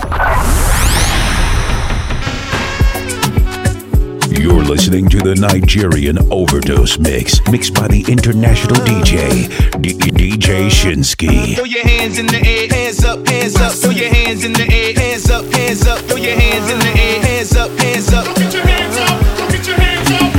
You're 4.32 4.64
listening 4.64 5.08
to 5.10 5.20
the 5.20 5.36
Nigerian 5.36 6.18
Overdose 6.32 6.98
Mix, 6.98 7.40
mixed 7.52 7.76
by 7.76 7.88
the 7.90 8.04
international 8.08 8.78
DJ, 8.78 9.50
D- 9.80 9.94
DJ 9.94 10.70
Shinski. 10.72 11.54
Throw 11.56 11.66
your 11.66 11.86
hands 11.86 12.18
in 12.18 12.26
the 12.26 12.42
air, 12.44 12.68
hands 12.68 13.06
up, 13.06 13.28
hands 13.28 13.56
up. 13.58 13.74
Throw 13.74 13.92
your 13.92 14.10
hands 14.10 14.44
in 14.44 14.54
the 14.54 14.68
air, 14.74 14.94
hands 14.96 15.30
up, 15.30 15.46
hands 15.54 15.86
up. 15.86 16.00
Throw 16.00 16.18
your 16.18 16.34
hands 16.34 16.72
in 16.72 16.80
the 16.80 16.90
air, 17.00 17.22
hands 17.22 17.56
up, 17.56 17.70
hands 17.78 18.12
up. 18.14 18.26
Get 18.36 18.52
your 18.52 18.66
hands 18.66 18.98
up, 18.98 19.22
get 19.52 19.68
your 19.68 19.78
hands 19.78 20.10
up. 20.10 20.34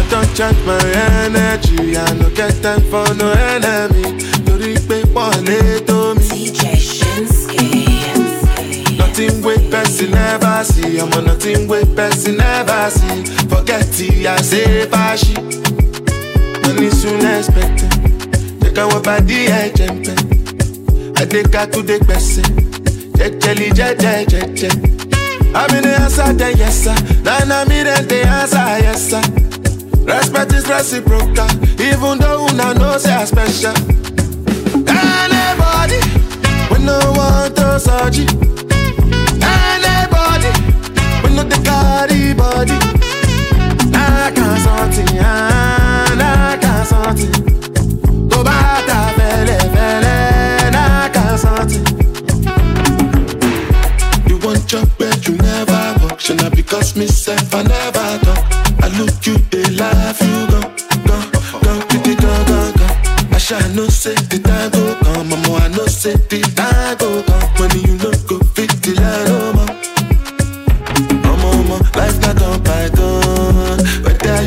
I 0.00 0.02
don't 0.08 0.34
charge 0.34 0.56
my 0.64 0.80
energy, 1.26 1.94
I 1.98 2.14
no 2.14 2.30
get 2.30 2.62
time 2.62 2.80
for 2.88 3.04
no 3.16 3.32
enemy. 3.32 4.16
Pọ̀lẹ́ 5.16 5.80
tó 5.88 5.98
mi. 6.14 6.28
DJ 6.28 6.60
Shinski. 6.88 7.64
Nothing 8.98 9.42
wey 9.44 9.58
person 9.70 10.10
never 10.10 10.62
see, 10.64 10.98
I'm 11.00 11.12
a 11.12 11.20
nothing 11.22 11.66
wey 11.68 11.84
person 11.96 12.36
never 12.36 12.90
see. 12.96 13.24
Forget 13.50 14.00
it, 14.00 14.26
I 14.26 14.36
say 14.48 14.86
fàṣì. 14.92 15.34
Money 16.62 16.90
soon 17.00 17.24
expected. 17.34 17.92
Jẹ́ 18.60 18.70
káwọn 18.76 19.00
bá 19.06 19.16
dí 19.28 19.38
ẹ̀jẹ̀ 19.62 19.90
ń 19.92 19.96
pẹ́. 20.04 20.16
Adékatúndé 21.20 21.96
gbẹ̀sẹ̀. 22.04 22.46
Jẹ́jẹ́lì 23.18 23.66
jẹ́jẹ́ 23.78 24.26
jẹ́jẹ́. 24.32 24.72
Àmì 25.60 25.78
ni 25.84 25.92
answer 26.04 26.30
then 26.38 26.52
yes 26.60 26.76
sir. 26.84 26.96
Nana 27.24 27.64
mi 27.68 27.78
then 27.88 28.02
dey 28.10 28.22
answer 28.38 28.68
yes 28.84 29.00
sir. 29.10 29.22
Respect 30.10 30.52
is 30.52 30.66
reciprocal, 30.68 31.50
even 31.88 32.18
though 32.20 32.44
una 32.46 32.74
know 32.78 32.98
say 32.98 33.12
I 33.14 33.24
special. 33.24 33.74
Anybody, 34.98 36.00
we 36.70 36.78
no 36.84 36.98
want 37.18 37.56
to 37.56 37.78
search. 37.86 38.18
Anybody, 39.42 40.50
we 41.22 41.28
no 41.36 41.42
the 41.52 41.58
carry 41.68 42.34
body. 42.34 42.76
I 43.94 44.30
can't 44.36 44.60
something, 44.66 45.18
I 45.18 46.58
can't 46.62 46.86
something. 46.92 47.32
Tó 48.30 48.38
bá 48.44 48.58
ta 48.88 48.98
fẹ́lẹ́ 49.16 49.60
fẹ́lẹ́, 49.74 50.74
I 50.74 51.08
can't 51.14 51.38
something. 51.44 51.86
You 54.28 54.36
want 54.44 54.70
your 54.72 54.86
bed, 54.98 55.18
you 55.26 55.34
never 55.36 55.82
walk. 56.02 56.20
Not 56.40 56.52
because 56.56 56.96
me 56.96 57.06
self 57.06 57.54
I 57.54 57.62
never 57.62 58.08
talk. 58.24 58.42
I 58.84 58.88
look 58.98 59.26
you, 59.26 59.36
they 59.50 59.64
laugh, 59.80 60.20
you 60.20 60.46
go, 60.52 60.60
go, 61.08 61.16
go, 61.64 61.72
kitty, 61.88 62.14
go, 62.16 62.32
go, 62.50 62.58
go. 62.78 62.86
I 63.36 63.38
shall 63.38 63.68
no 63.74 63.86
say 63.88 64.14
mama. 66.04 66.16
I 66.58 66.94
go 66.98 67.22
come. 67.22 67.42
Money 67.58 67.80
you 67.88 67.96
know 67.96 68.12
go 68.28 68.38
fit 68.54 68.70
the 68.82 68.92
line, 69.00 69.28
oh 69.28 69.52
ma. 69.54 69.66
Oh, 70.98 71.36
mama, 71.36 71.62
mama, 71.68 71.80
oh, 71.80 71.98
life 71.98 72.20
not 72.20 72.42
on 72.42 72.62
python. 72.62 73.80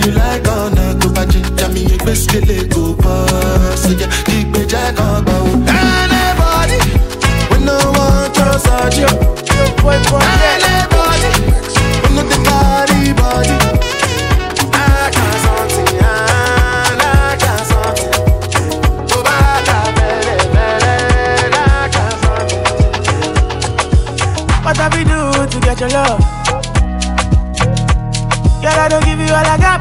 You 0.06 0.12
like 0.12 0.46
or 0.48 0.70
not, 0.70 1.02
go 1.02 1.12
back 1.12 1.30
to 1.30 1.70
me, 1.70 1.82
you 1.86 1.98
best 2.00 2.30
get 2.30 2.48
it 2.50 2.70
go 2.72 2.94
pass. 2.96 3.82
So 3.82 3.90
yeah, 3.90 4.10
keep 4.26 4.48
me 4.50 4.66
jack 4.68 5.00
on 5.00 5.24
oh. 5.28 5.32
go. 5.32 5.38
Anybody, 5.66 6.80
we 7.52 7.66
no 7.66 7.78
want 7.96 8.36
to 8.36 8.60
search 8.60 9.00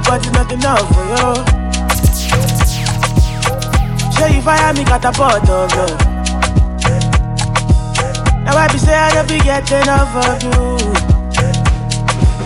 you 0.08 0.14
got, 0.14 0.26
it's 0.26 0.32
not 0.32 0.52
enough 0.52 0.88
for 0.94 1.04
you. 1.04 1.28
Sure 4.16 4.28
you 4.28 4.42
fire 4.42 4.72
me, 4.74 4.84
catapult 4.84 5.48
of 5.48 5.72
love. 5.76 6.00
Now 8.44 8.56
I 8.56 8.68
be 8.72 8.78
say 8.78 8.94
I 8.94 9.12
don't 9.14 9.28
be 9.28 9.38
getting 9.41 9.82
enough 9.82 10.16
of 10.16 10.42
you. 10.42 10.78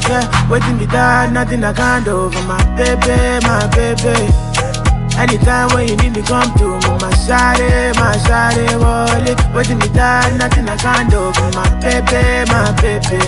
Yeah, 0.08 0.50
waiting 0.50 0.78
be 0.78 0.86
done, 0.86 1.34
nothing 1.34 1.62
I 1.62 1.72
can't 1.72 2.04
do 2.04 2.30
for 2.30 2.42
my 2.42 2.58
baby, 2.76 3.46
my 3.46 3.66
baby. 3.70 4.28
Anytime 5.16 5.68
when 5.74 5.88
you 5.88 5.96
need 5.96 6.16
me, 6.16 6.22
come 6.22 6.52
to 6.58 6.64
me, 6.64 6.90
my 6.98 7.12
shawty, 7.22 7.94
my 7.94 8.16
shawty, 8.26 8.66
wallet. 8.80 9.38
Waiting 9.54 9.78
me 9.78 9.88
done, 9.88 10.38
nothing 10.38 10.68
I 10.68 10.76
can't 10.76 11.10
do 11.10 11.32
for 11.32 11.50
my 11.54 11.68
baby, 11.80 12.50
my 12.50 12.72
baby. 12.82 13.18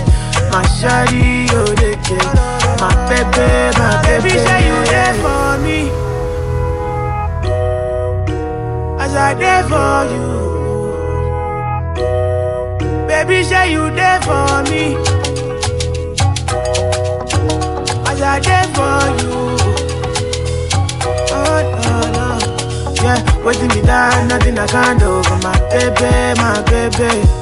My 0.51 0.65
shawty, 0.65 1.47
oh, 1.53 1.73
they. 1.75 2.54
My 2.79 2.91
baby, 3.09 3.47
my 3.79 4.01
baby. 4.03 4.23
Baby, 4.23 4.37
say 4.45 4.59
you 4.67 4.77
there 4.91 5.13
for 5.23 5.57
me. 5.63 5.79
As 9.03 9.13
I 9.15 9.33
there 9.33 9.63
for 9.63 10.05
you. 10.13 10.27
Baby, 13.07 13.43
say 13.43 13.71
you 13.71 13.89
there 13.95 14.21
for 14.21 14.63
me. 14.69 14.95
As 18.09 18.21
I 18.21 18.39
there 18.39 18.67
for 18.75 18.99
you. 19.21 19.35
Oh, 21.31 21.59
no, 21.83 21.95
no. 22.15 22.27
Yeah, 23.03 23.19
waiting 23.45 23.69
me 23.69 23.81
down, 23.81 24.27
nothing 24.27 24.57
I 24.59 24.67
can't 24.67 24.99
do 24.99 25.23
for 25.23 25.37
my 25.37 25.57
baby, 25.69 26.39
my 26.41 26.61
baby. 26.69 27.34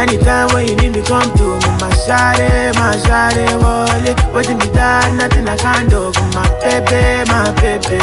Anytime 0.00 0.48
when 0.54 0.66
you 0.66 0.76
need 0.76 0.92
me, 0.96 1.02
come 1.02 1.28
to 1.36 1.44
me, 1.60 1.70
my 1.76 1.92
shawty, 2.08 2.74
my 2.74 2.96
shawty, 3.04 3.44
wallet. 3.60 4.16
Waiting 4.34 4.56
me 4.56 4.66
down, 4.72 5.18
nothing 5.18 5.46
I 5.46 5.56
can't 5.56 5.90
do 5.90 6.10
my 6.32 6.48
baby, 6.64 7.28
my 7.28 7.52
baby. 7.60 8.00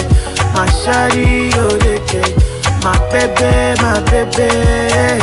My 0.54 0.68
shawty, 0.86 1.50
oh, 1.56 1.78
they. 1.82 1.98
My 2.84 2.94
baby, 3.12 3.82
my 3.82 4.00
baby. 4.12 4.48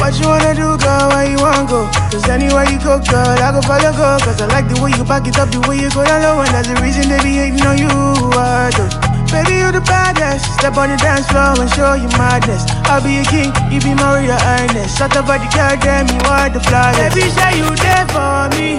What 0.00 0.18
you 0.20 0.26
wanna 0.28 0.54
do, 0.54 0.76
girl? 0.76 1.08
Where 1.08 1.30
you 1.30 1.38
wanna 1.38 1.66
go? 1.66 1.88
Cause 2.10 2.28
anywhere 2.28 2.68
you 2.68 2.78
go, 2.78 2.98
girl, 2.98 3.38
I 3.40 3.52
go 3.52 3.62
follow 3.62 3.92
go. 3.92 4.18
Cause 4.24 4.40
I 4.42 4.46
like 4.48 4.68
the 4.68 4.80
way 4.82 4.90
you 4.90 5.04
back 5.04 5.26
it 5.26 5.38
up, 5.38 5.50
the 5.50 5.60
way 5.68 5.80
you 5.80 5.90
go 5.90 6.04
down 6.04 6.22
low. 6.22 6.40
And 6.40 6.52
that's 6.52 6.68
the 6.68 6.74
reason 6.82 7.08
they 7.08 7.22
be 7.22 7.36
hating 7.36 7.62
on 7.62 7.78
you. 7.78 7.88
I 7.88 8.70
do. 8.74 9.03
Baby, 9.34 9.58
you 9.58 9.72
the 9.72 9.80
baddest. 9.80 10.46
Step 10.54 10.76
on 10.76 10.90
the 10.90 10.96
dance 10.96 11.26
floor 11.26 11.58
and 11.58 11.68
show 11.74 11.94
you 11.94 12.06
madness. 12.14 12.62
I'll 12.86 13.02
be 13.02 13.18
a 13.18 13.24
king, 13.24 13.50
you 13.66 13.80
be 13.80 13.92
royal 13.98 14.38
highness. 14.38 14.96
Shut 14.96 15.16
up, 15.16 15.26
body, 15.26 15.48
girl, 15.50 15.74
damn, 15.82 16.06
you 16.06 16.22
are 16.30 16.48
the 16.48 16.60
flyest. 16.60 17.14
Baby, 17.14 17.28
say 17.34 17.58
you 17.58 17.66
there 17.82 18.06
for 18.14 18.48
me. 18.54 18.78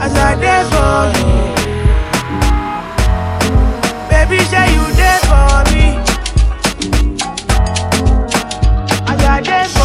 As 0.00 0.14
I 0.16 0.34
there 0.40 0.64
for 0.72 1.12
you. 1.20 1.36
Baby, 4.08 4.38
say 4.48 4.66
you 4.72 4.84
there 4.96 5.20
for 5.28 5.64
me. 5.68 5.84
As 9.12 9.20
I 9.20 9.40
there 9.44 9.68
for 9.76 9.83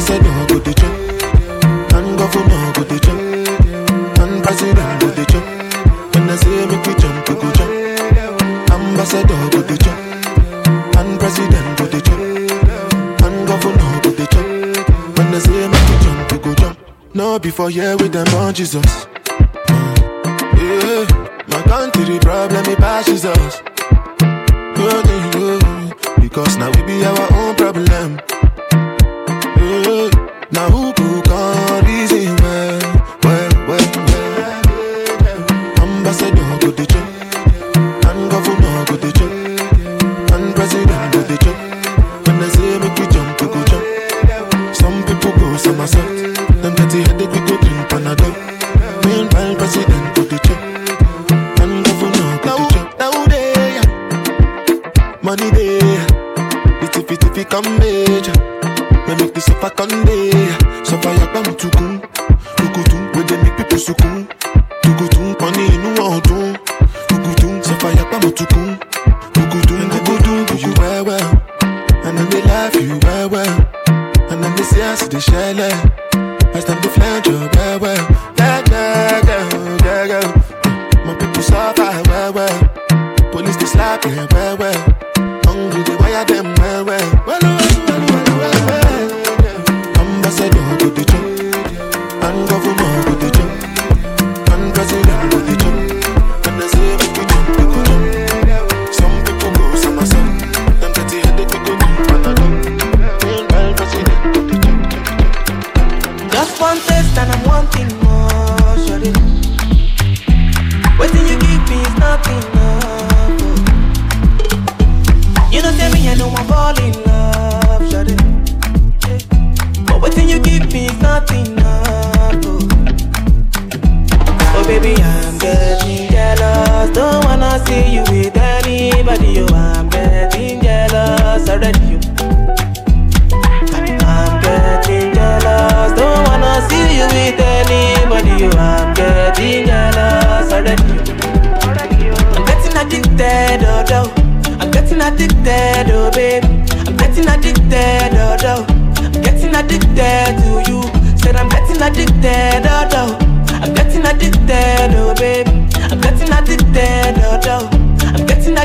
I 0.00 0.02
said 0.02 0.22
no 0.22 0.46
go 0.46 0.58
the 0.58 0.72
chop. 0.72 0.94
And 1.92 2.16
governor 2.16 2.72
go 2.72 2.82
the 2.88 2.98
chop. 3.04 3.18
And 4.22 4.42
president 4.42 5.00
go 5.00 5.08
the 5.10 5.24
chop. 5.28 5.44
When 6.14 6.30
I 6.30 6.36
say 6.36 6.64
make 6.64 6.86
we 6.86 6.94
jump, 6.94 7.28
we 7.28 7.34
go 7.34 7.52
jump. 7.52 7.70
Ambassador 8.72 9.42
go 9.52 9.60
the 9.60 9.76
chop. 9.76 9.98
And 10.96 11.20
president 11.20 11.78
go 11.78 11.84
the 11.84 12.00
chop. 12.00 12.18
And 13.26 13.46
governor 13.46 14.00
go 14.00 14.10
the 14.10 14.26
chop. 14.32 14.46
When 15.18 15.34
I 15.34 15.38
say 15.38 15.68
make 15.68 15.88
we 15.90 15.96
jump, 16.04 16.32
we 16.32 16.38
go 16.38 16.54
jump. 16.54 16.78
No 17.14 17.38
before 17.38 17.68
here 17.68 17.94
with 17.98 18.12
them 18.12 18.28
on 18.36 18.54
Jesus. 18.54 19.06
My 21.52 21.62
country 21.68 22.18
problem 22.20 22.64
it 22.64 22.78
passes 22.78 23.26
us. 23.26 23.62
Oh, 24.82 25.60
because 26.22 26.56
now 26.56 26.70
we 26.70 26.82
be 26.84 27.04
our 27.04 27.32
own 27.34 27.54
problem. 27.54 28.29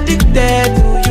Addicted 0.07 0.75
to 0.75 1.04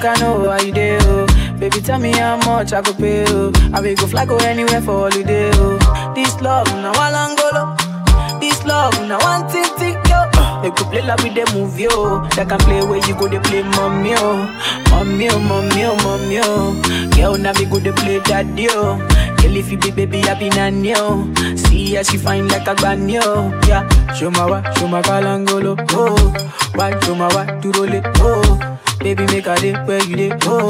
make 0.00 0.18
I 0.18 0.20
know 0.20 0.50
how 0.50 0.60
you 0.60 0.72
do. 0.72 0.98
Oh? 1.02 1.26
Baby, 1.58 1.80
tell 1.80 1.98
me 1.98 2.12
how 2.12 2.36
much 2.38 2.72
I 2.72 2.82
could 2.82 2.96
pay. 2.96 3.24
Oh? 3.28 3.52
I 3.72 3.80
will 3.80 3.94
go 3.96 4.06
fly 4.06 4.24
go 4.24 4.36
anywhere 4.38 4.80
for 4.80 5.10
holiday. 5.10 5.50
Oh? 5.54 6.12
This 6.14 6.40
love, 6.40 6.66
now 6.74 6.92
I 6.94 7.10
long 7.12 7.36
go 7.36 8.38
This 8.40 8.64
love, 8.64 8.94
now 9.08 9.18
one 9.20 9.48
thing, 9.48 9.64
thing, 9.76 9.94
yo. 10.08 10.26
They 10.62 10.70
could 10.70 10.86
play 10.88 11.02
like 11.02 11.22
with 11.22 11.34
the 11.34 11.50
movie, 11.54 11.82
yo. 11.84 12.20
They 12.36 12.44
can 12.44 12.58
play 12.60 12.82
where 12.84 13.06
you 13.06 13.14
go, 13.14 13.28
they 13.28 13.38
play 13.40 13.62
mommy, 13.62 14.14
oh. 14.16 14.46
Mommy, 14.90 15.28
oh, 15.30 15.38
mommy, 15.38 15.84
oh, 15.84 15.96
mommy, 16.02 16.38
oh. 16.42 17.10
Girl, 17.16 17.36
now 17.38 17.52
me 17.52 17.64
go, 17.66 17.78
they 17.78 17.92
play 17.92 18.20
daddy, 18.20 18.68
oh. 18.70 18.96
Girl, 19.40 19.56
if 19.56 19.70
you 19.70 19.78
be 19.78 19.90
baby, 19.90 20.22
I 20.24 20.38
be 20.38 20.48
nanny, 20.50 20.94
oh. 20.96 21.32
See 21.56 21.94
how 21.94 22.02
she 22.02 22.16
fine 22.16 22.48
like 22.48 22.66
a 22.66 22.74
granny, 22.74 23.18
oh. 23.20 23.58
Yeah, 23.66 23.86
show 24.14 24.30
my 24.30 24.46
wa, 24.46 24.62
show 24.74 24.88
my 24.88 25.02
kalangolo, 25.02 25.76
oh. 25.92 26.32
Why, 26.74 26.98
show 27.00 27.14
my 27.14 27.28
wa, 27.34 27.44
to 27.60 27.70
roll 27.72 27.92
it, 27.92 28.04
oh. 28.18 28.69
Baby, 29.00 29.24
make 29.32 29.46
a 29.46 29.56
day 29.56 29.72
where 29.84 30.02
you 30.04 30.16
day, 30.16 30.32
oh. 30.44 30.68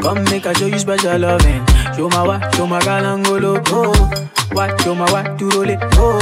Come 0.00 0.24
make 0.24 0.44
a 0.46 0.54
show 0.54 0.66
you 0.66 0.78
special 0.78 1.18
loving. 1.18 1.64
Show 1.96 2.08
my 2.10 2.22
wa, 2.26 2.38
show 2.52 2.66
my 2.66 2.78
kalangolo, 2.80 3.62
oh. 3.68 3.92
Why, 4.52 4.76
show 4.78 4.94
my 4.94 5.10
wa, 5.10 5.22
to 5.36 5.48
roll 5.50 5.68
it, 5.68 5.80
oh. 5.96 6.20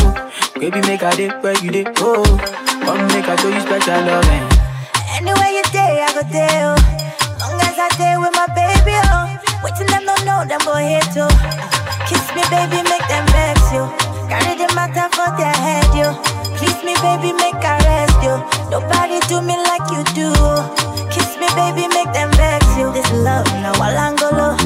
Baby, 0.59 0.81
make 0.83 1.03
a 1.03 1.11
day 1.17 1.29
where 1.43 1.59
you 1.59 1.71
day, 1.71 1.85
oh. 1.99 2.23
Come 2.87 3.07
make 3.09 3.27
a 3.27 3.37
show 3.39 3.49
you 3.49 3.61
special 3.61 4.01
loving. 4.07 4.47
Anywhere 5.19 5.51
you 5.51 5.63
day, 5.75 6.07
I 6.07 6.13
go 6.15 6.23
there. 6.31 6.71
Oh. 6.71 6.79
Long 7.43 7.59
as 7.67 7.77
I 7.79 7.89
stay 7.99 8.15
with 8.17 8.33
my 8.33 8.47
baby, 8.55 8.95
oh. 9.11 9.27
Wait 9.65 9.75
till 9.75 9.87
them 9.91 10.07
don't 10.07 10.23
know, 10.25 10.47
them 10.47 10.63
go 10.65 10.75
hate 10.79 11.03
too. 11.11 11.27
Kiss 12.07 12.25
me, 12.39 12.47
baby, 12.49 12.79
make 12.87 13.05
them 13.11 13.27
vex 13.35 13.59
you. 13.75 13.85
Carry 14.31 14.55
the 14.55 14.71
matter 14.79 15.11
for 15.19 15.29
their 15.35 15.53
head, 15.53 15.91
you. 15.99 16.09
Please 16.57 16.79
me, 16.87 16.95
baby, 17.03 17.35
make 17.35 17.59
I 17.59 17.75
rest 17.83 18.23
you. 18.23 18.39
Nobody 18.71 19.19
do 19.27 19.43
me 19.43 19.57
like 19.59 19.91
you 19.91 20.05
do. 20.15 20.31
Me, 21.41 21.49
baby, 21.57 21.89
make 21.89 22.13
them 22.13 22.31
vex 22.37 22.65
you. 22.77 22.93
This 22.93 23.11
love, 23.13 23.47
now 23.65 23.73
Walangolo. 23.81 24.57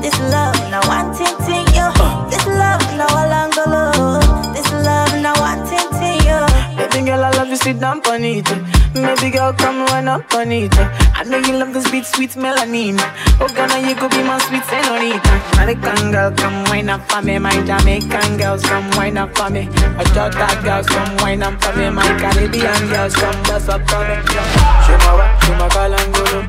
This 0.00 0.18
love, 0.30 0.54
now 0.70 0.80
one 0.86 1.10
ting 1.14 1.36
ting, 1.44 1.66
yo. 1.74 1.90
This 2.30 2.46
love, 2.46 2.82
now 2.96 3.10
Walangolo. 3.10 4.22
This 4.54 4.70
love, 4.72 5.12
now 5.20 5.34
one 5.42 5.66
ting 5.66 5.90
ting, 5.98 6.22
yo. 6.26 6.46
Baby 6.78 7.06
girl, 7.06 7.24
I 7.24 7.30
love 7.30 7.48
you, 7.48 7.56
sit 7.56 7.80
down 7.80 8.00
on 8.06 8.24
it. 8.24 8.48
Maybe 8.94 9.30
girl, 9.30 9.52
come 9.52 9.84
run 9.86 10.06
up 10.08 10.32
on 10.34 10.52
it. 10.52 10.72
I 11.14 11.24
know 11.24 11.38
you 11.38 11.56
love 11.56 11.72
this 11.72 11.90
beat, 11.90 12.04
sweet 12.04 12.30
melanin. 12.32 12.98
Oh, 13.40 13.48
Ghana, 13.48 13.88
you 13.88 13.94
could 13.94 14.10
be 14.10 14.22
my 14.22 14.38
sweet 14.46 14.64
senorita. 14.64 15.32
American 15.54 16.12
girl, 16.12 16.30
come 16.32 16.64
wine 16.64 16.88
up 16.90 17.10
for 17.10 17.22
me. 17.22 17.38
My 17.38 17.52
Jamaican 17.64 18.36
girls, 18.36 18.62
come 18.62 18.88
wine 18.92 19.16
up 19.16 19.36
for 19.36 19.50
me. 19.50 19.66
My 19.96 20.04
Jota 20.14 20.60
girls, 20.62 20.86
come 20.86 21.16
wine 21.18 21.42
up 21.42 21.62
for 21.62 21.74
me. 21.76 21.90
My 21.90 22.06
Caribbean 22.18 22.88
girls, 22.88 23.14
come 23.14 23.42
dance 23.44 23.68
up 23.68 23.80
for 23.88 24.02
me. 24.06 24.81
My 25.02 25.12
wa, 25.18 25.26
show 25.40 25.54
my 25.56 25.68
kalangolo. 25.68 26.40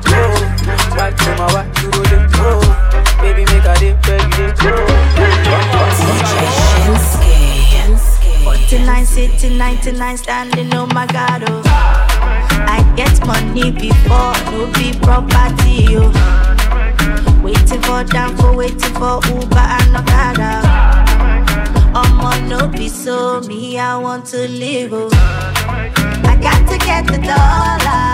What, 0.96 1.12
show 1.20 1.34
my 1.36 1.46
wa, 1.52 1.62
you 1.80 1.88
roll 1.90 2.12
it. 2.14 2.22
Baby, 3.20 3.44
make 3.50 3.64
a 3.64 3.74
day, 3.78 3.94
baby. 4.06 5.54
49 8.44 9.06
city, 9.06 9.56
99 9.56 10.16
standing, 10.16 10.74
oh 10.74 10.86
my 10.86 11.06
god, 11.06 11.44
oh. 11.48 11.62
I 12.66 12.82
get 12.96 13.24
money 13.26 13.70
before, 13.70 14.34
no 14.50 14.66
be 14.74 14.92
property, 15.00 15.86
oh. 15.96 16.12
Waiting 17.42 17.80
for 17.82 18.04
for 18.36 18.56
waiting 18.56 18.94
for 18.94 19.20
Uber 19.28 19.58
and 19.58 19.96
Okada. 19.96 20.62
I'ma 21.94 22.38
no 22.48 22.68
be 22.68 22.88
so 22.88 23.40
me, 23.42 23.78
I 23.78 23.96
want 23.96 24.26
to 24.26 24.48
live, 24.48 24.92
oh. 24.92 25.08
I 26.24 26.36
got 26.40 26.68
to 26.70 26.78
get 26.84 27.06
the 27.06 27.18
dollar, 27.18 28.13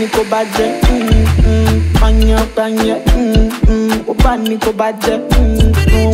ní 0.00 0.06
kó 0.14 0.22
bàjẹ́ 0.30 0.68
pààyàn 2.56 2.98
mm, 3.16 3.50
mm, 3.68 3.90
ó 4.08 4.12
bá 4.24 4.36
ní 4.36 4.56
kó 4.64 4.70
bàjẹ́ 4.80 5.16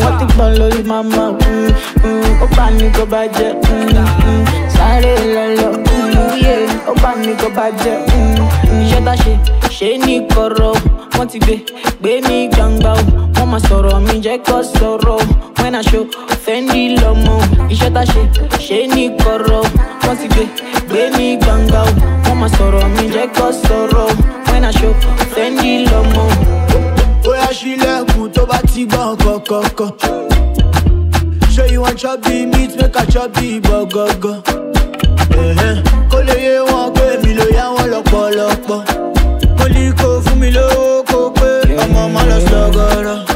wọ́n 0.00 0.12
ti 0.18 0.24
gbọ́n 0.34 0.50
lórí 0.58 0.82
màmá 0.90 1.24
ó 2.44 2.46
bá 2.56 2.66
ní 2.78 2.86
kó 2.96 3.04
bàjẹ́ 3.12 3.50
sáré 4.74 5.12
lọ́lọ́ 5.34 5.70
ó 6.90 6.94
bá 7.02 7.10
ní 7.22 7.32
kó 7.40 7.48
bàjẹ́ 7.56 7.96
iṣẹ́ 8.82 9.04
tá 9.06 9.12
ṣe 9.22 9.32
ṣe 9.76 9.88
ní 10.06 10.14
kọ̀rọ̀ 10.34 10.74
wọ́n 11.16 11.26
ti 11.30 11.38
gbé 11.44 11.54
gbé 12.00 12.12
ní 12.28 12.36
gbangba 12.54 12.92
o 13.35 13.35
máa 13.50 13.60
sọ̀rọ̀ 13.68 13.98
mi 14.06 14.14
jẹ́ 14.24 14.38
kó 14.46 14.56
sọ̀rọ̀ 14.74 15.20
when 15.60 15.74
I 15.74 15.82
show 15.88 16.04
fendi 16.44 16.82
lọ́mọ 17.00 17.34
tá 17.94 18.02
ṣe 18.12 18.22
ṣe 18.66 18.78
ní 18.94 19.04
kọ̀rọ̀ 19.22 19.62
wọ́n 20.04 20.16
ti 20.20 20.26
gbé 20.32 20.44
gbé 20.88 21.02
ní 21.16 21.26
gbangba 21.42 21.80
o 21.88 21.90
wọ́n 22.24 22.36
máa 22.40 22.50
sọ̀rọ̀ 22.56 22.84
mi 22.94 23.04
jẹ́ 23.14 23.26
kó 23.36 23.46
sọ̀rọ̀ 23.64 24.08
when 24.48 24.64
I 24.64 24.70
show 24.78 24.92
fendi 25.34 25.72
lọ́mọ 25.90 26.22
o. 26.76 26.78
bóyá 27.24 27.48
sílẹ̀kùn 27.58 28.26
tó 28.34 28.42
bá 28.50 28.58
ti 28.72 28.82
gbọ́n 28.90 29.10
kọ̀kọ̀kọ̀. 29.24 29.90
you 31.72 31.80
wan 31.82 31.96
chop 31.96 32.22
the 32.22 32.46
meat 32.52 32.72
make 32.80 32.96
I 32.96 33.04
chop 33.12 33.28
the. 33.34 33.50
Ẹ̀hẹ́n, 35.44 35.76
kó 36.10 36.18
lè 36.28 36.36
yé 36.46 36.54
wọn 36.70 36.86
pé 36.96 37.06
mi 37.22 37.30
ló 37.38 37.44
yá 37.58 37.64
wọn 37.74 37.86
lọ́pọ̀lọpọ̀. 37.94 38.80
mo 39.58 39.66
ní 39.74 39.84
kó 40.00 40.08
fún 40.24 40.36
mi 40.40 40.48
lówó 40.56 41.02
kó 41.10 41.18
pé 41.38 41.48
ọmọ 41.84 42.00
ọmọ. 42.06 43.35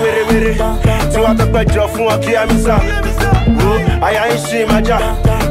Were 0.00 0.24
were 0.28 0.54
tí 1.12 1.18
wọ́n 1.22 1.36
tó 1.38 1.44
péjọ 1.52 1.82
fún 1.92 2.06
ọ 2.12 2.16
kí 2.24 2.36
amisa 2.36 2.76
wo 3.60 3.72
àyà 4.06 4.22
ń 4.32 4.36
ṣe 4.46 4.56
ìmájà 4.64 4.98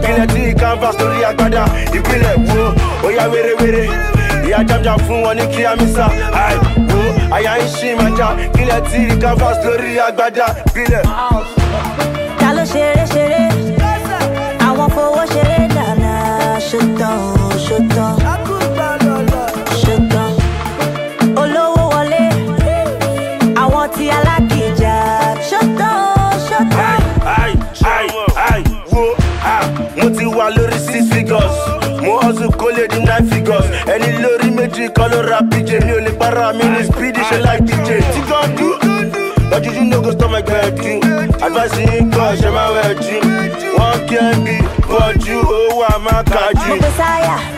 kílẹ̀ 0.03 0.27
tí 0.33 0.41
canvas 0.59 0.95
lórí 0.99 1.23
agbádá. 1.29 1.63
Ìpínlẹ̀ 1.97 2.35
wo 2.47 2.73
oya 3.07 3.25
were 3.31 3.53
were 3.61 3.83
ìyá 4.45 4.59
jamjam 4.67 4.97
fún 5.07 5.23
wọn 5.23 5.35
ní 5.37 5.45
kí 5.55 5.63
amisa 5.65 6.05
wo 6.89 7.01
àyà 7.35 7.53
ń 7.61 7.65
ṣe 7.75 7.87
ìmájà 7.93 8.27
kílẹ̀ 8.55 8.81
tí 8.89 8.99
canvas 9.21 9.57
lórí 9.65 9.99
agbádá. 10.07 10.45
Ìpínlẹ̀. 10.67 11.60
Hustle 32.41 32.57
kó 32.57 32.69
lè 32.71 32.87
di 32.87 32.99
nine 32.99 33.25
figures. 33.29 33.65
Ẹni 33.87 34.09
lórí 34.23 34.49
méjì 34.57 34.89
kan 34.95 35.09
ló 35.11 35.21
ra 35.29 35.39
pj 35.49 35.69
mi 35.85 35.91
ò 35.93 35.99
lè 36.05 36.11
para 36.19 36.53
mi 36.53 36.63
ní 36.63 36.83
speedy 36.85 37.21
ṣe 37.29 37.37
like 37.45 37.63
dj 37.65 37.89
tí 38.13 38.21
kan 38.29 38.55
dú 38.57 38.67
lọ́jọ́jú 39.51 39.83
no 39.89 40.01
go 40.01 40.11
stop 40.11 40.31
my 40.31 40.41
gbẹ̀dú 40.41 40.93
advice 41.45 41.77
yín 41.85 42.09
kọ́ 42.11 42.35
ṣe 42.41 42.49
máa 42.55 42.69
wẹ̀ 42.75 42.93
jù 43.03 43.17
wọ́n 43.77 43.97
kí 44.07 44.15
ẹ 44.15 44.31
bí 44.45 44.55
owó 45.33 45.83
àmàkàjù. 45.93 46.69
Mo 46.69 46.75
gbé 46.77 46.89
sáyà, 46.97 47.35
mo 47.35 47.50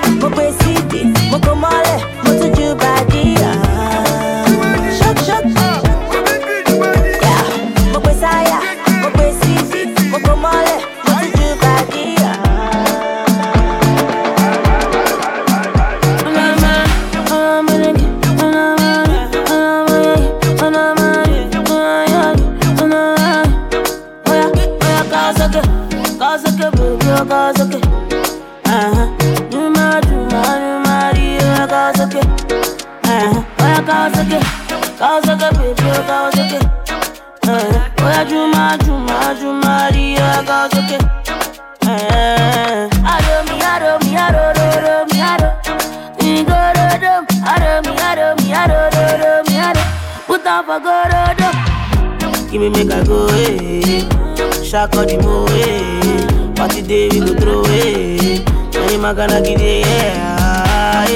do. 52.53 52.59
Give 52.59 52.61
me 52.61 52.69
make 52.69 52.91
I 52.93 53.03
go, 53.03 53.27
eh. 53.27 54.63
Shaka 54.63 55.05
the 55.05 55.17
mo, 55.21 55.45
eh. 55.49 56.53
Party 56.55 56.81
day 56.81 57.09
we 57.09 57.19
go 57.19 57.33
throw, 57.35 57.63
eh. 57.65 58.43
Any 58.75 58.97
give 58.97 59.59
it, 59.61 59.85
yeah. 59.85 61.07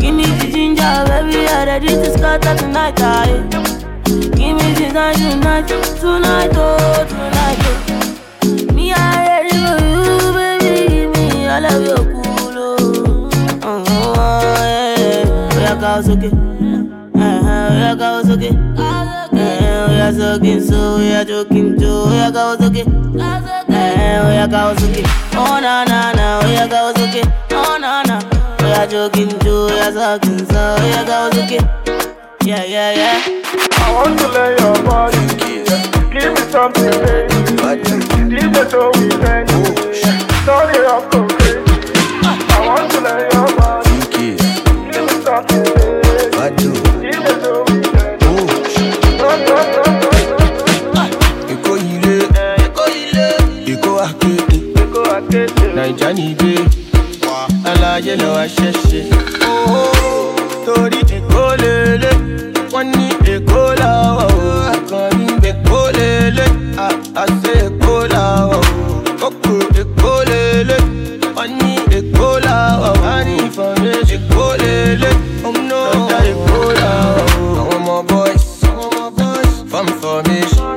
Give 0.00 0.14
me 0.14 0.24
the 0.24 0.50
ginger, 0.52 1.04
baby, 1.06 1.46
I'm 1.48 1.66
ready 1.66 1.88
to 1.88 2.10
scatter 2.12 2.56
tonight, 2.56 3.00
eh. 3.00 3.42
Give 4.04 4.56
me 4.56 4.72
the 4.74 4.90
night, 4.92 5.16
tonight, 5.16 5.68
tonight, 6.00 6.50
oh, 6.54 7.06
tonight, 7.08 7.58
oh. 7.60 8.74
Me, 8.74 8.92
I 8.92 8.96
ready 9.26 9.50
for 9.50 9.78
you, 9.84 10.32
baby. 10.32 10.88
Give 10.88 11.10
me 11.12 11.46
all 11.48 11.64
of 11.64 11.84
your 11.84 11.96
cool, 11.96 12.58
oh. 12.58 13.30
Oh, 13.62 14.14
yeah. 14.62 15.56
Oya 15.56 15.76
girls, 15.80 16.08
okay. 16.08 16.30
Uh-huh, 17.14 17.72
oya 17.72 17.96
girls, 17.96 18.30
okay. 18.30 18.65
Girls, 22.32 22.60
okay. 22.60 22.84
Uh, 22.84 24.28
oya 24.28 24.46
girls, 24.48 24.82
okay. 24.84 25.02
Oh, 25.34 25.58
na, 25.60 25.84
na, 25.84 26.12
na. 26.12 26.40
Oh, 27.50 27.78
na, 27.80 28.02
na. 28.02 28.20
Oya 28.62 28.86
joking, 28.86 29.28
too. 29.40 29.68
Oya 29.70 29.92
sucking, 29.92 30.46
so 30.46 30.76
oya 30.80 31.04
girls, 31.04 31.36
okay. 31.38 31.60
Yeah, 32.44 32.64
yeah, 32.64 32.92
yeah. 32.92 33.20
I 33.82 33.92
want 33.94 34.18
to 34.20 34.28
lay 34.28 34.50
your 34.60 34.76
body. 34.84 35.18
Give 36.12 36.32
me 36.34 36.42
something, 36.52 36.90
baby. 37.02 37.34
DJ 38.30 38.70
so 38.70 38.90
we 38.94 39.08
can. 39.08 39.46
Sorry, 40.44 40.86
I'm 40.86 41.02
okay. 41.18 41.56
I 42.22 42.66
want 42.66 42.90
to 42.92 43.00
lay 43.00 43.22
your 43.32 43.48
body. 43.56 43.96
Give 44.92 45.04
me 45.06 45.24
something, 45.24 45.62
baby. 45.64 46.05
jánígbé 56.00 56.52
aláyé 57.70 58.14
lọ 58.22 58.30
aṣẹ́ṣe. 58.44 59.00
torí 60.66 61.00
èkó 61.16 61.44
lélẹ̀ 61.62 62.16
wọ́n 62.72 62.86
ní 62.96 63.06
èkó 63.34 63.62
làwọ̀ 63.80 64.28
o. 64.36 64.50
Àkànní 64.74 65.26
èkó 65.50 65.80
lélẹ̀. 65.98 66.50
Àṣẹ 67.22 67.52
èkó 67.66 67.94
làwọ̀ 68.14 68.58
o. 68.58 68.60
Kókò 69.20 69.54
èkó 69.80 70.12
lélẹ̀. 70.30 70.82
Wọ́n 71.36 71.50
ní 71.60 71.72
èkó 71.98 72.28
làwọ̀ 72.46 72.92
wá 73.02 73.14
ní 73.26 73.34
ìfọ̀nrẹ́ 73.46 74.06
èkó 74.16 74.44
lélẹ̀. 74.62 75.14
Ọ̀dà 75.48 76.18
èkó 76.32 76.58
làwọ̀ 76.80 77.24
àwọn 77.60 77.74
ọmọ 77.76 77.96
boys. 78.10 78.44
Form 79.70 79.88
formation 80.00 80.76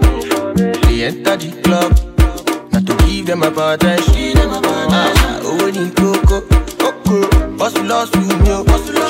dey 0.84 1.04
enter 1.08 1.36
the 1.42 1.50
club 1.64 1.89
mabadash 3.42 4.08
orin 5.62 5.90
koko 6.00 6.38
koko 6.82 7.16
bọ́sùlọ́sù 7.60 8.20
mi 8.44 8.52
o 8.58 8.60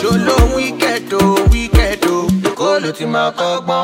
ṣolóhun 0.01 0.49
wíkẹ́ẹ̀dì 0.57 1.15
o. 1.15 1.29
Wíkẹ́ẹ̀dì 1.51 2.09
o 2.17 2.51
kó 2.59 2.67
ló 2.83 2.89
ti 2.97 3.05
máa 3.13 3.29
kọ́gbọ́n. 3.39 3.83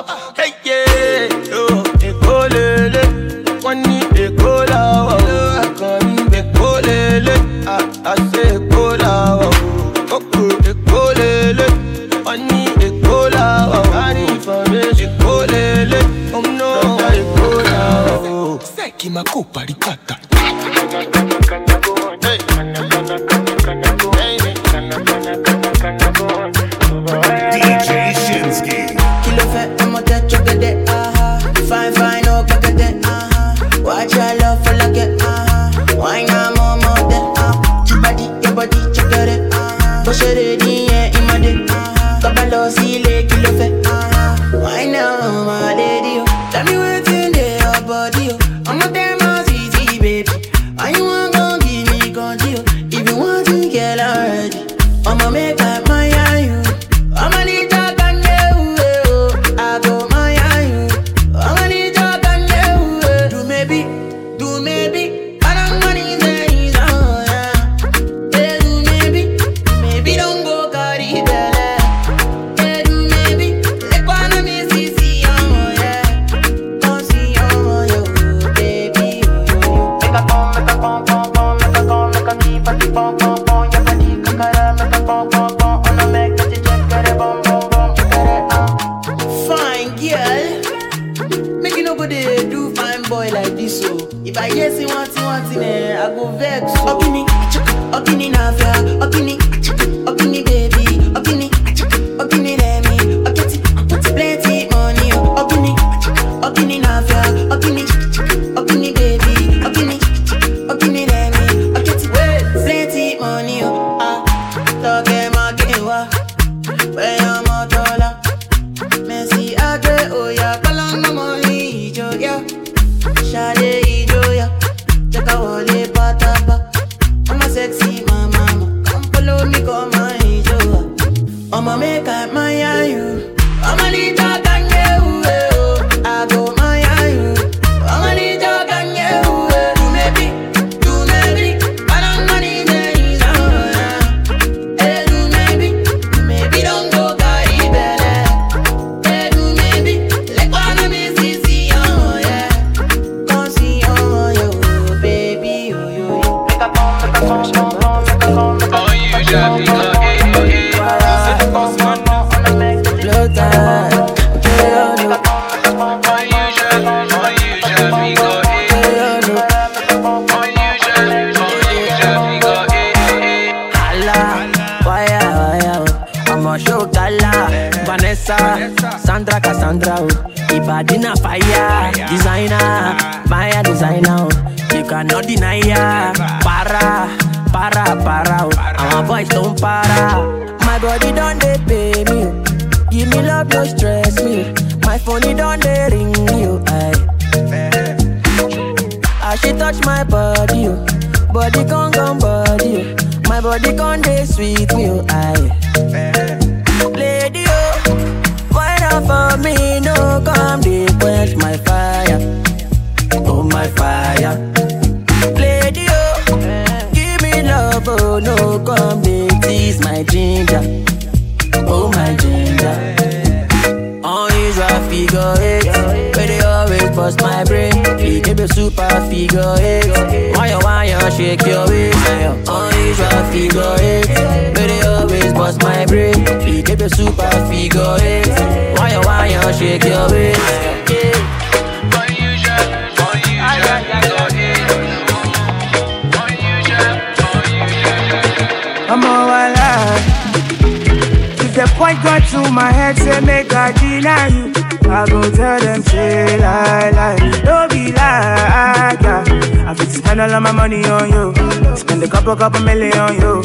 What 251.78 252.02
got 252.04 252.24
through 252.24 252.52
my 252.52 252.72
head 252.72 252.98
say 252.98 253.20
make 253.22 253.54
I 253.54 253.72
deny 253.74 254.28
you. 254.28 254.54
I 254.90 255.06
go 255.10 255.22
tell 255.32 255.60
them 255.60 255.82
say 255.84 256.38
lie 256.40 256.90
lie. 256.92 257.42
Don't 257.44 257.70
be 257.72 257.92
like 257.92 259.02
yeah. 259.02 259.24
I 259.68 259.74
fit 259.74 259.90
spend 259.90 260.22
all 260.22 260.32
of 260.32 260.42
my 260.42 260.52
money 260.52 260.84
on 260.86 261.10
you. 261.10 261.34
Spend 261.76 262.02
a 262.04 262.08
couple 262.08 262.36
couple 262.36 262.62
million 262.62 262.98
on 262.98 263.16
you. 263.16 263.42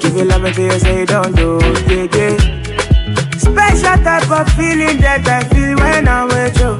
Give 0.00 0.16
you 0.16 0.24
love 0.24 0.44
until 0.44 0.72
you 0.72 0.78
say 0.78 1.04
don't 1.04 1.34
do 1.34 1.58
yeah, 1.88 2.06
yeah. 2.14 2.36
Special 3.36 3.96
type 4.04 4.30
of 4.30 4.48
feeling 4.54 4.98
that 5.00 5.26
I 5.26 5.42
feel 5.52 5.76
when 5.76 6.06
I'm 6.06 6.28
with 6.28 6.58
you. 6.58 6.78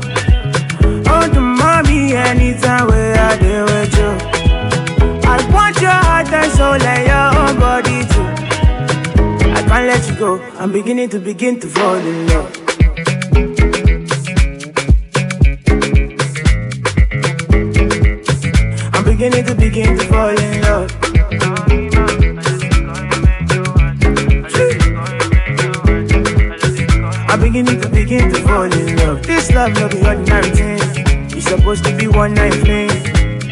Oh 1.10 1.28
the 1.28 1.40
mommy 1.40 2.14
anytime 2.14 2.86
where 2.86 3.16
I 3.18 3.36
deal 3.38 3.64
with 3.64 3.98
you. 3.98 4.10
I 5.28 5.36
want 5.52 5.80
your 5.80 5.90
heart 5.90 6.32
and 6.32 6.52
soul 6.52 6.80
and 6.80 7.06
your 7.06 7.42
own 7.42 7.58
body 7.58 8.04
can't 9.72 9.86
let 9.86 10.06
you 10.06 10.16
go. 10.18 10.38
I'm 10.58 10.70
beginning 10.70 11.08
to 11.10 11.18
begin 11.18 11.58
to 11.60 11.66
fall 11.66 11.94
in 11.94 12.26
love. 12.26 12.52
I'm 18.94 19.04
beginning 19.04 19.44
to 19.46 19.54
begin 19.54 19.96
to 19.98 20.04
fall 20.08 20.28
in 20.28 20.60
love. 20.60 20.90
I'm 27.30 27.40
beginning 27.40 27.80
to 27.80 27.88
begin 27.88 28.30
to 28.30 28.40
fall 28.42 28.64
in 28.64 28.96
love. 28.96 29.22
This 29.22 29.50
love 29.52 29.72
no 29.74 29.88
be 29.88 30.04
ordinary 30.06 30.50
thing. 30.50 30.80
It's 31.34 31.46
supposed 31.46 31.84
to 31.84 31.96
be 31.96 32.08
one 32.08 32.34
night 32.34 32.52
thing. 32.54 32.88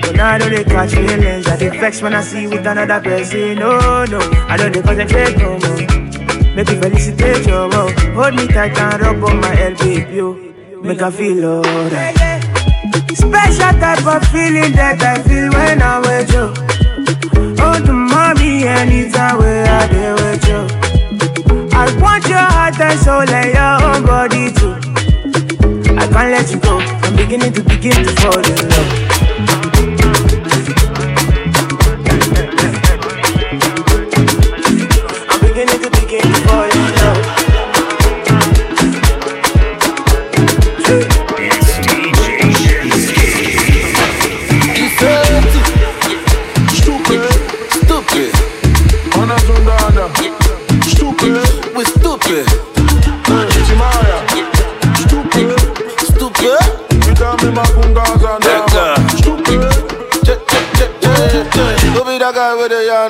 But 0.03 0.17
now 0.17 0.33
I 0.33 0.39
know 0.39 0.51
they 0.51 0.65
catch 0.65 0.91
feelings. 0.91 1.47
I 1.47 1.57
dey 1.57 1.71
vex 1.71 2.03
when 2.03 2.15
I 2.15 2.21
see 2.21 2.47
with 2.47 2.67
another 2.67 3.01
person. 3.01 3.55
No, 3.59 4.05
no, 4.05 4.19
I 4.49 4.59
don't 4.59 4.73
dey 4.73 4.83
concentrate 4.83 5.39
no 5.39 5.59
more. 5.59 6.00
Make 6.55 6.69
you 6.71 6.81
felicitate 6.81 7.47
your 7.47 7.69
love. 7.69 7.93
Hold 8.15 8.35
me 8.35 8.47
tight 8.49 8.77
and 8.79 9.01
rub 9.01 9.25
on 9.25 9.41
my 9.41 9.55
baby. 9.55 10.15
Yo. 10.15 10.35
Make 10.83 11.03
I 11.03 11.11
feel 11.11 11.45
alright. 11.45 12.17
Special 13.15 13.73
type 13.81 14.07
of 14.07 14.23
feeling 14.29 14.73
that 14.73 15.01
I 15.03 15.23
feel 15.23 15.51
when 15.53 15.83
I'm 15.83 16.03
with 16.03 16.33
you. 16.33 16.47
Oh, 17.63 17.79
the 17.79 17.93
mommy, 17.93 18.65
anytime 18.65 19.39
where 19.39 19.67
I 19.67 19.87
dey 19.89 20.13
with 20.13 20.49
you. 20.49 20.61
I 21.73 21.85
want 22.01 22.27
your 22.29 22.39
heart 22.39 22.81
and 22.81 22.99
soul 22.99 23.29
and 23.29 23.53
your 23.55 23.75
own 23.89 24.05
body 24.07 24.51
too. 24.53 24.75
I 25.97 26.07
can't 26.09 26.31
let 26.33 26.51
you 26.51 26.59
go. 26.61 26.79
I'm 26.81 27.17
beginning 27.17 27.53
to 27.53 27.63
begin 27.63 28.03
to 28.05 28.13
fall 28.21 28.39
in 28.39 28.69
love. 28.69 29.20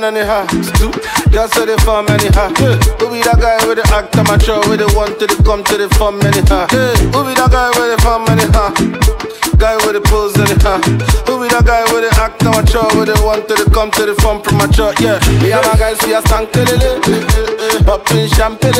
Yarn 0.01 0.17
and? 0.17 0.49
Just 1.31 1.55
say 1.55 1.67
the 1.67 1.77
farm 1.85 2.07
anyhow. 2.09 2.49
Who 2.99 3.11
be 3.11 3.23
that 3.23 3.39
guy 3.41 3.57
with 3.67 3.79
the 3.79 3.87
act 3.93 4.17
amateur 4.17 4.59
with 4.69 4.81
the 4.81 4.89
one 4.97 5.17
to 5.19 5.27
the 5.27 5.37
come 5.45 5.63
to 5.65 5.77
the 5.77 5.89
farm 5.97 6.21
anyhow? 6.23 6.67
Who 7.13 7.21
be 7.25 7.35
that 7.37 7.51
guy 7.51 7.69
with 7.77 7.91
the 7.95 7.99
farm 8.03 8.25
anyhow? 8.29 8.73
Guy 9.61 9.77
with 9.85 9.95
the 9.95 10.03
pose 10.09 10.37
anyhow. 10.41 10.81
Who 11.29 11.43
be 11.43 11.49
that 11.53 11.65
guy 11.65 11.85
with 11.93 12.09
the 12.09 12.13
act 12.17 12.43
amateur 12.43 12.87
with 12.97 13.13
the 13.13 13.19
one 13.23 13.47
to 13.47 13.55
the 13.55 13.67
come 13.71 13.91
to 13.93 14.07
the 14.07 14.15
farm 14.21 14.43
premature? 14.43 14.93
Yeah, 14.99 15.21
me 15.41 15.53
and 15.53 15.65
my 15.65 15.77
guys 15.77 16.01
we 16.03 16.15
are 16.15 16.25
stank 16.25 16.53
lele, 16.57 17.01
popping 17.85 18.29
champagne. 18.33 18.75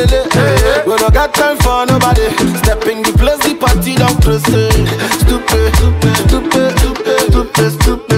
We 0.85 0.93
don't 0.97 1.13
got 1.13 1.33
time 1.33 1.57
for 1.61 1.85
nobody. 1.85 2.27
Step 2.61 2.83
in 2.89 3.05
the 3.05 3.13
place, 3.15 3.41
the 3.45 3.55
party 3.55 3.95
don't 3.95 4.17
close. 4.21 4.43
stupid, 4.43 5.69
stupid, 5.77 6.13
stupid, 6.27 6.69
stupid, 6.77 7.17
stupid, 7.29 7.69
stupid, 7.77 8.10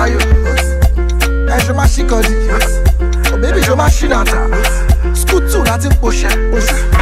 shayo. 0.00 0.18
Ẹ 1.54 1.56
ṣe 1.66 1.72
má 1.78 1.84
ṣí 1.92 2.02
kan 2.08 2.20
di 2.24 2.34
òbébí 3.34 3.60
ṣe 3.66 3.74
má 3.80 3.86
ṣí 3.96 4.06
nàta 4.08 4.38
skutu 5.20 5.58
láti 5.68 5.88
ń 5.88 5.94
poṣẹ 6.00 6.30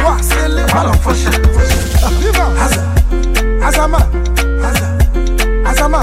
wá 0.03 0.13
sílé 0.27 0.63
wà 0.73 0.81
lọ 0.87 0.93
fọṣẹ. 1.03 1.31
Aza 2.63 2.81
Azama 3.67 3.99
Azama 5.69 6.01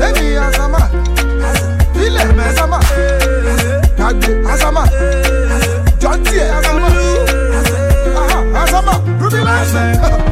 lẹ́mi 0.00 0.26
Azama 0.46 0.80
bílẹ̀ 1.94 2.28
Azama 2.48 2.78
gbàgbé 3.96 4.30
Azama 4.52 4.82
jọ́ntì 6.02 6.36
Azama 6.58 6.88
Azama 8.62 8.94
rúbí 9.20 9.40
láìsí. 9.48 10.31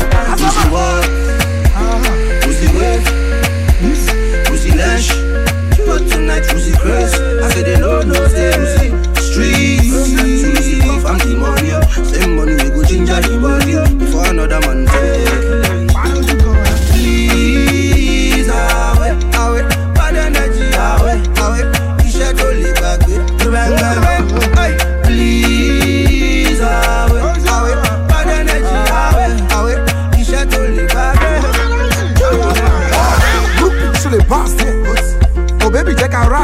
I 6.82 7.50
said 7.50 7.66
they 7.66 7.76
don't 7.78 8.08
know 8.08 8.26
them, 8.28 9.14
streets. 9.16 9.92
Streets, 9.92 11.04
I'm 11.04 11.18
the 11.18 11.36
money, 11.38 11.70
same 12.04 12.36
money 12.36 12.54
we 12.54 12.70
go 12.70 12.82
ginger. 12.84 13.59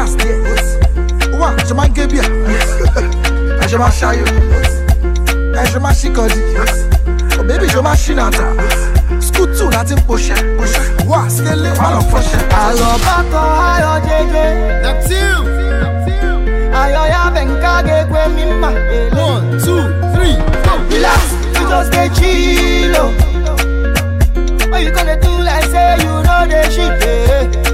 last 0.07 0.17
day. 0.19 1.37
Wa, 1.39 1.51
ṣe 1.67 1.73
máa 1.75 1.87
ń 1.87 1.93
gé 1.95 2.05
bíà. 2.07 2.23
Ẹ 3.61 3.65
ṣe 3.67 3.77
máa 3.77 3.91
ṣayọ. 3.99 4.25
Ẹ 5.59 5.63
ṣe 5.71 5.79
máa 5.83 5.93
ṣí 5.99 6.07
kọ́dí. 6.15 6.39
Bébí 7.47 7.67
ṣe 7.73 7.81
máa 7.81 7.95
ṣí 7.95 8.13
nàta. 8.15 8.45
Skúl 9.19 9.47
tù 9.57 9.65
láti 9.69 9.93
ń 9.95 10.01
poṣẹ́. 10.07 10.39
Wa, 11.09 11.19
sílé 11.29 11.71
wà 11.79 11.87
lọ 11.95 12.01
fọṣẹ́. 12.11 12.41
Àlọ́bá 12.63 13.15
kan 13.31 13.47
ayọ̀ 13.71 13.95
jẹjẹ. 14.07 14.45
Ayọ̀ 16.81 17.05
ya 17.13 17.21
bẹ̀ 17.35 17.45
ń 17.45 17.49
ká 17.63 17.73
gẹ́gbẹ́. 17.87 18.25
One, 19.27 19.45
two, 19.63 19.81
three, 20.13 20.35
four. 20.63 20.79
Relax, 20.91 21.21
you 21.57 21.65
just 21.69 21.91
dey 21.91 22.09
chill 22.15 22.95
Oh, 22.97 23.11
What 24.69 24.81
you 24.83 24.91
gonna 24.91 25.15
do 25.19 25.31
like 25.47 25.65
say 25.71 25.97
you 26.03 26.13
know 26.25 26.41
the 26.47 26.61
shit? 26.73 27.66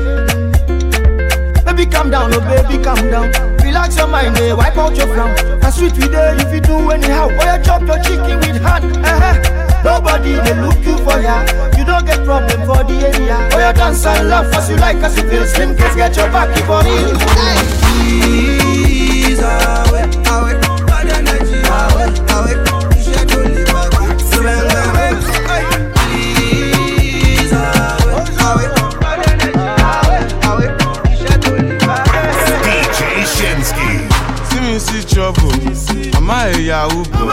Baby 1.76 1.90
calm 1.90 2.12
down, 2.12 2.32
oh 2.34 2.40
baby 2.42 2.78
calm 2.84 3.10
down. 3.10 3.32
Relax 3.64 3.98
your 3.98 4.06
mind, 4.08 4.38
eh, 4.38 4.54
wipe 4.54 4.78
out 4.78 4.96
your 4.96 5.08
frown. 5.08 5.34
Na 5.60 5.70
sweet 5.72 5.94
we 5.94 6.08
dey 6.08 6.36
if 6.38 6.54
you 6.54 6.62
do 6.62 6.92
anyhow. 6.92 7.30
Oh 7.32 7.56
you 7.58 7.64
chop 7.64 7.82
your 7.82 7.98
chicken 7.98 8.38
with 8.40 8.62
hand 8.62 8.86
eh, 9.04 9.82
Nobody 9.84 10.36
dey 10.36 10.62
look 10.62 10.78
you 10.86 10.98
for 11.00 11.20
ya. 11.20 11.42
You 11.76 11.84
don't 11.84 12.06
get 12.06 12.24
problem 12.26 12.62
for 12.68 12.84
the 12.86 13.10
area. 13.10 13.50
Oh 13.54 13.58
you 13.68 13.74
dance 13.74 14.06
and 14.06 14.30
laugh 14.30 14.54
as 14.54 14.70
you 14.70 14.76
like 14.78 14.98
as 14.98 15.18
you 15.18 15.28
feel 15.28 15.46
Slim. 15.48 15.76
Kids 15.76 15.96
get 15.96 16.16
your 16.16 16.28
back 16.30 16.56
if 16.56 16.70
on 16.70 16.86
it 16.86 17.18
Please, 17.82 19.40
ìyàwó 36.63 36.99
bọ̀. 37.12 37.30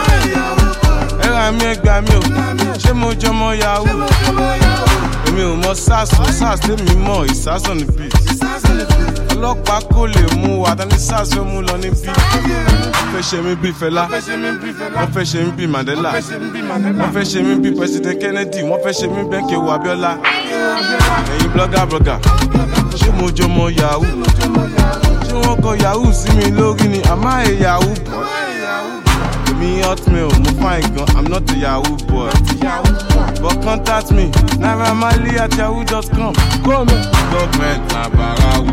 Ẹ 1.23 1.27
ra 1.33 1.51
mi 1.51 1.65
ẹ 1.65 1.75
gbà 1.83 2.01
mí 2.01 2.15
o, 2.15 2.21
ṣé 2.83 2.93
mo 2.93 3.09
jọmọ 3.13 3.47
yahoo? 3.61 3.85
Èmi 5.27 5.41
ò 5.43 5.55
mọ 5.63 5.73
sars 5.75 6.11
o, 6.19 6.31
sars 6.31 6.59
tèmi 6.61 6.95
mọ̀ 7.05 7.25
ìsásàn 7.31 7.77
ní 7.77 7.85
bí. 7.97 8.09
Ọlọ́pàá 9.33 9.81
kò 9.93 10.05
lè 10.07 10.23
mú 10.41 10.61
wa, 10.63 10.75
tani 10.75 10.97
sars 10.99 11.29
fẹ́ 11.33 11.43
mú 11.43 11.61
lọ 11.61 11.77
ní 11.77 11.89
bí. 11.89 12.07
Wọ́n 12.07 13.11
fẹ́ 13.13 13.23
ṣe 13.29 13.37
mí 13.45 13.55
bí 13.61 13.69
Fẹlá, 13.79 14.03
wọ́n 14.07 15.09
fẹ́ 15.13 15.25
ṣe 15.25 15.39
mí 15.43 15.51
bí 15.57 15.67
Mandela, 15.67 16.11
wọ́n 16.11 17.11
fẹ́ 17.13 17.25
ṣe 17.31 17.39
mí 17.43 17.55
bí 17.63 17.71
President 17.77 18.19
Kennedy, 18.21 18.59
wọ́n 18.69 18.79
fẹ́ 18.83 18.93
ṣe 18.99 19.07
mí 19.07 19.21
bẹ́ẹ̀ 19.31 19.47
kí 19.49 19.53
ewu 19.55 19.71
Abiola. 19.71 20.17
Ẹ̀yin 21.33 21.49
blogger 21.53 21.85
blogger, 21.89 22.19
ṣé 22.99 23.09
mo 23.17 23.27
jọmọ 23.37 23.69
yahoo? 23.79 24.05
ṣé 25.27 25.35
wọ́n 25.43 25.57
kọ 25.63 25.71
yahoo 25.83 26.11
sí 26.13 26.29
mi 26.37 26.45
lórí 26.57 26.87
ni 26.87 26.99
àmọ́ 27.11 27.33
ẹ̀ 27.47 27.61
yahoo 27.63 27.93
boy. 28.11 28.50
Èmi 29.61 29.81
hotmail 29.83 30.25
mo 30.39 30.51
fine 30.59 30.89
gan 30.95 31.07
i'm 31.17 31.25
not 31.25 31.51
a 31.51 31.55
yahoo 31.57 31.95
boy. 32.07 32.29
but 33.41 33.61
contact 33.63 34.11
me 34.11 34.25
naira 34.57 34.93
marley 34.95 35.37
at 35.37 35.55
yahoo 35.57 35.83
dot 35.85 36.09
com. 36.11 36.33
government 36.63 37.93
na 37.93 38.09
barawu 38.09 38.71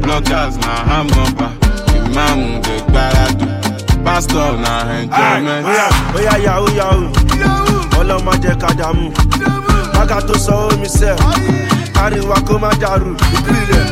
bloggers 0.00 0.56
na 0.56 0.72
hamburger 0.88 1.50
imaamu 2.06 2.60
dey 2.62 2.80
gbaradu 2.88 3.46
pastor 4.04 4.58
na 4.58 4.98
enjoyment. 5.00 5.66
Oya, 6.16 6.36
yahoo 6.38 6.70
yahoo, 6.76 7.10
ọlọ́mọ 8.00 8.32
jẹ́ 8.42 8.54
ká 8.60 8.70
dààmú. 8.78 9.12
Bága 9.94 10.18
tó 10.26 10.34
sọ 10.38 10.54
omi 10.72 10.88
sẹ́, 10.98 11.14
káríwá 11.94 12.36
kó 12.46 12.58
má 12.58 12.70
dàrú. 12.80 13.14
Ìpìlẹ̀ 13.36 13.84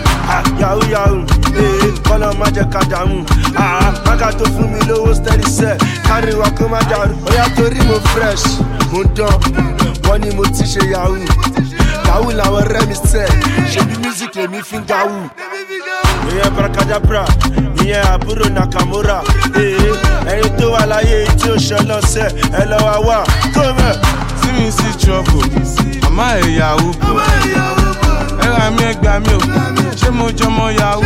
yahoo 0.60 0.84
yahoo, 0.92 1.24
ee 1.56 1.90
ọlọ́mọ 2.14 2.46
jẹ́ 2.54 2.66
ká 2.72 2.80
dààmú. 2.90 3.24
Ah, 3.56 3.92
Bága 4.04 4.32
tó 4.38 4.44
fún 4.54 4.68
mi 4.72 4.80
lówó 4.88 5.14
steady 5.14 5.46
sẹ́, 5.58 5.78
káríwá 6.08 6.48
kó 6.58 6.68
má 6.68 6.80
dàrú. 6.90 7.14
Oya 7.30 7.44
torí 7.56 7.80
mo 7.88 7.96
fresh, 8.12 8.44
mo 8.92 9.02
dán, 9.16 9.34
wọ́n 10.06 10.18
ní 10.22 10.30
mo 10.36 10.44
ti 10.54 10.64
ṣe 10.72 10.82
yahoo. 10.92 11.16
Yahoo 12.06 12.30
làwọn 12.38 12.62
ọ̀rẹ́ 12.64 12.86
mi 12.88 12.94
sẹ́, 12.94 13.26
ṣebí 13.72 13.94
music 14.04 14.34
lèmi 14.34 14.60
fi 14.62 14.76
ń 14.78 14.84
gawú. 14.88 15.18
ìyẹn 16.30 16.50
barakadabra 16.56 17.24
ìyẹn 17.82 18.04
àbúrò 18.14 18.46
nakamura 18.54 19.18
ee 19.56 19.92
ẹni 20.32 20.48
tó 20.58 20.66
wà 20.74 20.82
láyé 20.86 21.26
tí 21.38 21.48
ó 21.50 21.56
ṣe 21.56 21.78
lọ́sẹ̀ 21.90 22.28
ẹ 22.60 22.62
lọ́ 22.70 22.80
wá 22.86 22.94
wà 23.08 23.18
tó 23.54 23.62
mẹ́. 23.78 23.94
Me 24.54 24.70
see 24.70 24.92
trouble, 25.00 25.42
àmọ́ 26.06 26.26
ẹ̀ 26.38 26.56
yahoo 26.58 26.92
bọ̀. 27.00 28.09
Ẹ 28.44 28.48
ra 28.58 28.70
mi 28.76 28.84
ẹ 28.84 28.92
gbà 29.02 29.12
mí 29.24 29.32
o, 29.34 29.38
ṣé 30.00 30.08
mo 30.18 30.26
jọmọ 30.38 30.66
yahoo? 30.78 31.02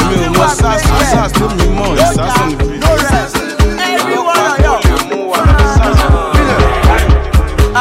Èmi 0.00 0.26
ò 0.26 0.30
mọ 0.38 0.46
sars 0.58 0.84
o, 0.90 0.98
sars 1.12 1.32
tó 1.38 1.46
mi 1.58 1.66
mọ̀ 1.78 1.90
ìsásàn 2.02 2.48
ní 2.48 2.54
bí. 2.58 2.64
Ọlọ́pàá 2.90 4.48
kò 4.62 4.74
lè 4.84 4.96
mú 5.10 5.18
wa, 5.30 5.38
tani 5.46 5.66
sars 5.76 5.98
fẹ́ 6.00 6.10
mú 6.12 6.20
lọ 6.48 6.56
ní 6.58 6.70
bí. 6.76 7.08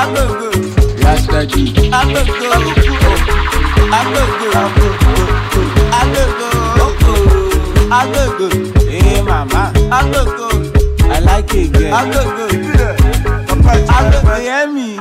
Agogo, 0.01 0.49
Rastaji. 1.03 1.63
agogo, 1.99 2.47
agogo, 3.99 4.49
agogo, 5.99 6.49
agogo, 7.99 8.47
Hey 8.91 9.21
mama, 9.21 9.61
agogo, 9.97 10.47
I 11.15 11.19
like 11.19 11.53
a 11.53 11.67
girl. 11.67 11.93
agogo, 11.99 12.43
agogo, 12.43 12.45
hear 12.51 12.93
me. 13.23 13.26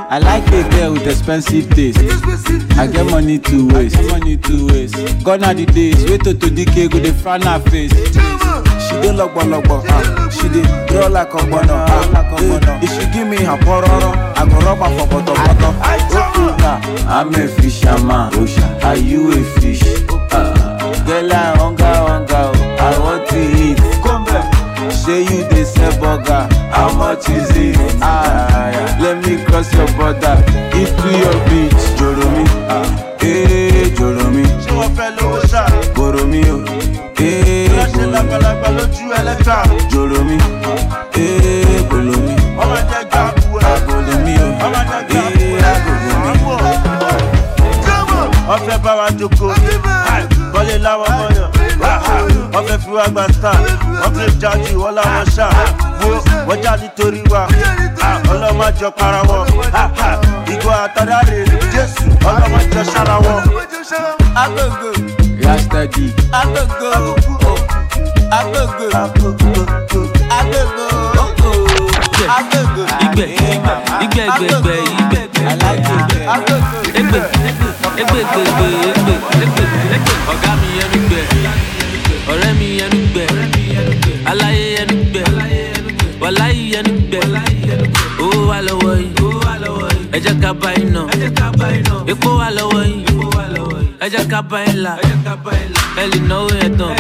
I 0.09 0.19
like 0.19 0.47
a 0.53 0.69
girl 0.71 0.93
with 0.93 1.07
expensive 1.07 1.69
taste. 1.71 1.99
I 2.79 2.87
get 2.87 3.07
money 3.07 3.39
to 3.39 3.69
waste. 3.69 3.97
money 4.11 4.37
to 4.37 4.67
waste. 4.69 4.97
Gone 5.25 5.45
are 5.45 5.55
the 5.55 5.67
days. 5.67 6.05
Wait 6.09 6.23
to 6.25 6.35
to 6.35 6.47
DK 6.47 6.91
go 6.91 6.99
dey 7.01 7.13
frown 7.13 7.43
her 7.43 7.61
face. 7.71 7.93
She 7.93 8.95
dey 9.03 9.13
logbologbo. 9.15 9.85
ah. 9.89 10.29
She 10.31 10.49
dey 10.49 10.63
draw 10.89 11.07
like 11.09 11.31
ogbono. 11.31 11.85
ah. 11.87 12.37
Eh, 12.39 12.81
If 12.83 12.91
she 12.91 13.07
give 13.13 13.29
me 13.29 13.37
her 13.39 13.57
pororo, 13.59 14.13
I 14.37 14.45
go 14.49 14.59
rub 14.61 14.79
her 14.79 14.91
for 14.99 15.07
botoboto. 15.15 15.73
Otuka, 16.11 17.07
I'm 17.09 17.35
a 17.35 17.49
fisherman. 17.49 18.33
Are 18.85 18.97
you 18.97 19.31
a 19.33 19.61
fish? 19.61 19.83
Ah, 20.33 21.03
Girl, 21.07 21.33
I 21.33 21.57
hunger, 21.57 21.85
hunger. 21.85 22.35
oh. 22.35 22.77
I 22.81 22.99
want 22.99 23.29
to 23.31 23.39
eat. 23.39 23.79
Say 24.93 25.23
you 25.23 25.49
dey 25.51 25.65
sell 25.65 25.93
burger, 26.01 26.49
how 26.71 26.93
much 26.97 27.29
is 27.29 27.51
it? 27.57 27.77
Ah. 28.03 28.97
Let 29.01 29.25
me 29.27 29.45
cross 29.45 29.73
your 29.75 29.87
border 29.97 30.37
into 30.75 31.09
your 31.23 31.37
beach. 31.49 31.83
Joromi, 31.99 32.45
ah, 32.69 32.87
eh, 33.21 33.91
Joromi, 33.97 34.45
ṣé 34.65 34.71
wọ́n 34.79 34.91
fẹ́ 34.97 35.09
lówó 35.17 35.39
ṣá? 35.53 35.63
Goromi, 35.95 36.41
oh, 36.51 36.63
eh, 37.23 37.69
lọ́ṣẹ̀ 37.77 38.07
lágbàlagbà 38.15 38.69
lójú 38.77 39.07
ẹlẹ́ta. 39.19 39.57
Joromi, 39.93 40.37
eh, 41.15 41.81
Golomi, 41.91 42.35
wọ́n 42.59 42.69
máa 42.73 42.85
jẹ́ 42.91 43.03
gbà 43.11 43.23
bu 43.37 43.59
ẹ̀. 43.59 43.77
Golomi, 43.87 44.35
oh, 44.45 44.51
wọ́n 44.61 44.71
máa 44.75 44.85
jẹ́ 44.91 45.01
gbà 45.09 45.21
bu 45.35 45.45
eh, 45.45 45.71
ẹ̀. 45.71 45.77
Golomi. 45.87 46.27
wọ́n 48.49 48.61
fẹ́ 48.67 48.79
bá 48.85 48.93
wa 48.99 49.07
jókòó 49.19 49.55
kọ́lé 50.53 50.77
láwọn 50.87 51.11
mọ́yàn 51.19 51.49
wọ́n 52.53 52.65
fẹ́ 52.69 52.79
fi 52.83 52.91
wá 52.97 53.05
gba 53.13 53.25
star 53.37 53.57
wọ́n 54.03 54.13
fẹ́ 54.17 54.29
jáde 54.41 54.71
wọ́n 54.83 54.93
láwọn 54.99 55.25
ṣá 55.37 55.47
já 56.77 56.83
nítorí 56.83 57.23
wa 57.31 57.47
ọlọ́mọjọ 58.33 58.89
para 58.99 59.21
wọn 59.29 59.47
ìgò 60.53 60.71
àtàdáre 60.85 61.39
jésù 61.73 62.05
ọlọ́mọjọ 62.29 62.81
ṣára 62.93 63.17
wọn. 63.25 63.43
Agogo, 64.43 64.91
Rastaji. 65.45 66.07
agogo, 66.41 66.91
agogo, 68.39 68.87
agogo, 70.39 70.87
agogo, 72.39 72.83
igbe 73.05 73.25
igbe 74.03 74.23
gbegbe 74.39 74.75
igbe 75.01 75.21
egbe 77.01 77.19
egbe 77.99 78.21
gbegbe 78.27 78.67
egbe 78.91 79.15
egbe 79.45 80.13
ọ̀gá 80.33 80.51
mi 80.61 80.69
ẹnu 80.85 80.99
gbẹ 81.09 81.21
ọ̀rẹ́ 82.33 82.53
mi 82.59 82.69
ẹnu 82.85 82.99
gbẹ 82.99 83.06
ẹ 90.17 90.19
jẹ́ 90.25 90.35
ká 90.43 90.51
bá 90.63 90.71
nà 90.95 91.01
epo 92.13 92.29
wà 92.41 92.49
lọ́wọ́ 92.57 92.83
yìí 92.91 93.05
ẹ 94.05 94.07
jẹ́ 94.13 94.25
ká 94.31 94.41
bá 94.51 94.59
yín 94.67 94.79
là. 94.85 94.93
Ẹ 96.03 96.05
lè 96.13 96.19
náwó 96.31 96.49
yẹn 96.61 96.73
tán. 96.79 96.93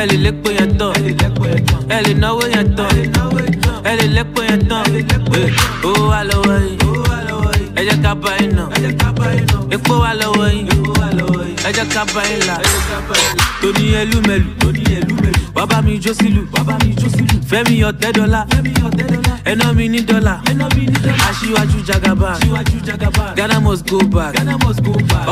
Ẹ 0.00 0.02
lè 0.08 0.16
lépo 0.24 0.48
yẹn 0.58 0.70
tán. 0.78 0.92
Ẹ 1.94 1.98
lè 2.06 2.12
náwó 2.22 2.42
yẹn 2.54 2.66
tán. 2.76 2.90
Ẹ 3.90 3.92
lè 3.98 4.06
lépo 4.16 4.40
yẹn 4.48 4.60
tán. 4.70 4.84
Owó 5.86 6.02
wà 6.10 6.20
lọ́wọ́ 6.30 6.56
yìí 6.64 6.76
ẹ 7.78 7.82
jẹ́ 7.88 8.02
ká 8.04 8.12
bá 8.22 8.32
nà 8.56 8.64
epo 9.74 9.94
wà 10.02 10.10
lọ́wọ́ 10.20 10.46
yìí 10.54 10.64
ẹ 11.68 11.70
jẹ́ 11.76 11.86
ká 11.94 12.02
bá 12.14 12.22
yín 12.30 12.42
là 13.62 13.62
tóní 13.62 13.92
ẹlúmẹlù 13.94 14.50
bàbá 15.54 15.80
mi 15.82 15.98
jó 15.98 16.12
sílù 16.14 16.42
fẹ́mi 17.50 17.82
ọ̀tẹ́dọ́là 17.88 18.44
ẹná 19.44 19.72
mi 19.76 19.88
ní 19.88 19.98
dọ́là 20.00 20.34
aṣíwájú 21.28 21.78
jagaba 21.86 22.38
ghana 23.36 23.60
must 23.60 23.86
go 23.90 23.98
back 23.98 24.34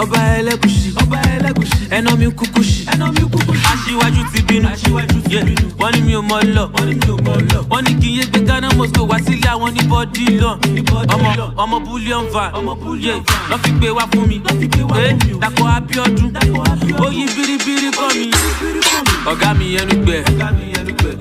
ọba 0.02 0.18
ẹlẹ́kùsì 0.38 0.90
ẹná 1.90 2.10
mi 2.18 2.26
kúkúsì 2.30 2.84
aṣíwájú 3.72 4.22
ti 4.32 4.42
bínú 4.48 4.68
wọ́n 5.78 5.92
ní 5.94 6.00
mi 6.06 6.12
ò 6.14 6.22
mọ 6.22 6.36
lọ 6.56 6.64
wọ́n 7.70 7.82
ní 7.86 7.92
kí 8.00 8.08
n 8.10 8.14
yé 8.18 8.24
gbé 8.30 8.40
ghana 8.48 8.68
must 8.76 8.94
go 8.96 9.04
wá 9.06 9.18
sílé 9.24 9.48
àwọn 9.52 9.70
ní 9.74 9.80
bọ́dí 9.90 10.24
lọ. 10.40 10.50
Ọmọ 11.14 11.28
ọmọ 11.62 11.76
bullion 11.86 12.24
Yeah, 13.06 13.20
lọ́ 13.50 13.58
fi 13.62 13.70
gbé 13.72 13.88
wá 13.90 14.04
fún 14.12 14.26
mi. 14.28 14.40
Eh, 15.04 15.12
dàpọ̀ 15.40 15.68
abiodun. 15.76 16.32
Ó 16.98 17.06
yí 17.12 17.24
biribiri 17.34 17.90
kọ́ 17.98 18.08
mi 18.14 18.15
ọ̀gá 19.30 19.48
mi 19.58 19.66
ẹnu 19.80 19.94
gbẹ. 20.04 20.18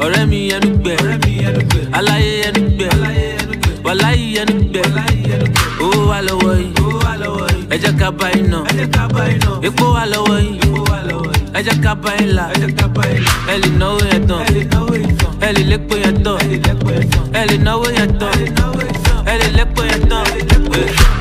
Ọ̀rẹ́ 0.04 0.24
mi 0.32 0.39
ẹnu 0.56 0.70
gbẹ. 0.82 0.96
Aláyé 1.98 2.32
ẹnu 2.48 2.62
gbẹ. 2.78 2.88
Wàláyé 3.86 4.26
ẹnu 4.41 4.56
gbẹ. 4.72 4.82
Owó 5.84 6.00
wà 6.10 6.20
lọ́wọ́ 6.28 6.54
yìí. 6.62 6.72
Ẹ 7.74 7.78
ká 8.00 8.10
bá 8.20 8.28
iná. 8.39 8.60
Epo 9.68 9.86
wà 9.96 10.04
lọ́wọ́ 10.14 10.38
yìí. 10.46 10.60
Ẹ 11.58 11.62
ká 11.84 11.93
bá 12.04 12.12
ilà. 12.24 12.46
Ẹ 13.52 13.56
lè 13.62 13.70
náwó 13.80 14.00
yẹn 14.12 14.22
tán. 14.30 14.41
Ẹ 15.46 15.50
lè 15.56 15.62
lépo 15.72 15.96
yẹn 16.04 16.16
tán. 16.26 16.38
Ẹ 17.39 17.41
lè 17.50 17.58
náwó 17.66 17.86
yẹn 17.98 18.10
tán. 18.20 18.36
Ẹ 19.32 19.34
lè 19.41 19.48
lépo 19.58 19.82
yẹn 19.89 20.02
tán. 20.10 20.24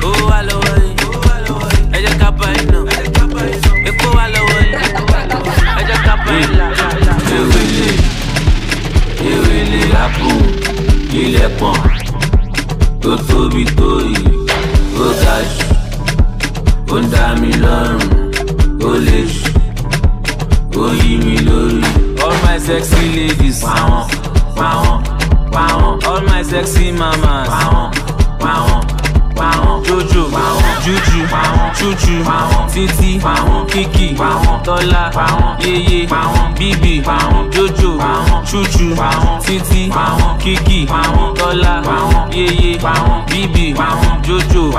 Owó 0.05 0.21
wà 0.29 0.39
lọ́wọ́ 0.49 0.73
yìí. 0.83 0.93
Ẹ 1.95 1.99
ká 2.19 2.29
bá 2.39 2.47
iná 2.61 2.74
ewele 7.37 7.87
ewele 9.31 9.81
àpò 10.03 10.29
ilẹ̀ 11.21 11.49
pọ̀n 11.59 11.79
tó 13.01 13.11
tóbi 13.27 13.63
tó 13.77 13.89
yìí 14.09 14.33
ó 15.05 15.07
ga 15.21 15.35
jù 15.53 15.67
ó 16.93 16.97
ń 17.01 17.05
dá 17.13 17.25
mi 17.41 17.51
lọ́rùn 17.63 18.03
ó 18.89 18.91
lè 19.05 19.19
jù 19.33 20.81
ó 20.81 20.85
yí 21.01 21.11
mi 21.25 21.35
lórí. 21.47 21.81
all 22.25 22.35
my 22.45 22.57
sexy 22.67 23.03
ladies 23.17 23.59
pàwọn 23.63 24.03
pàwọn 24.57 24.97
pàwọn 25.53 25.93
all 26.09 26.21
my 26.29 26.41
sexy 26.51 26.85
mamas 26.99 27.47
pàwọn 27.53 27.87
jojo 29.95 30.29
juju 30.85 31.27
chuchu 31.77 32.15
titi 32.73 33.21
kiki 33.71 34.15
tọ́lá 34.65 35.11
yeye 35.59 36.07
Bibi, 36.57 37.01
jojo 37.51 37.99
chuchu 38.49 38.95
titi 39.45 39.91
kiki 40.39 40.87
tọ́lá 41.37 41.73
yeye 42.31 42.77
Bibi, 43.29 43.75
jojo. 44.27 44.71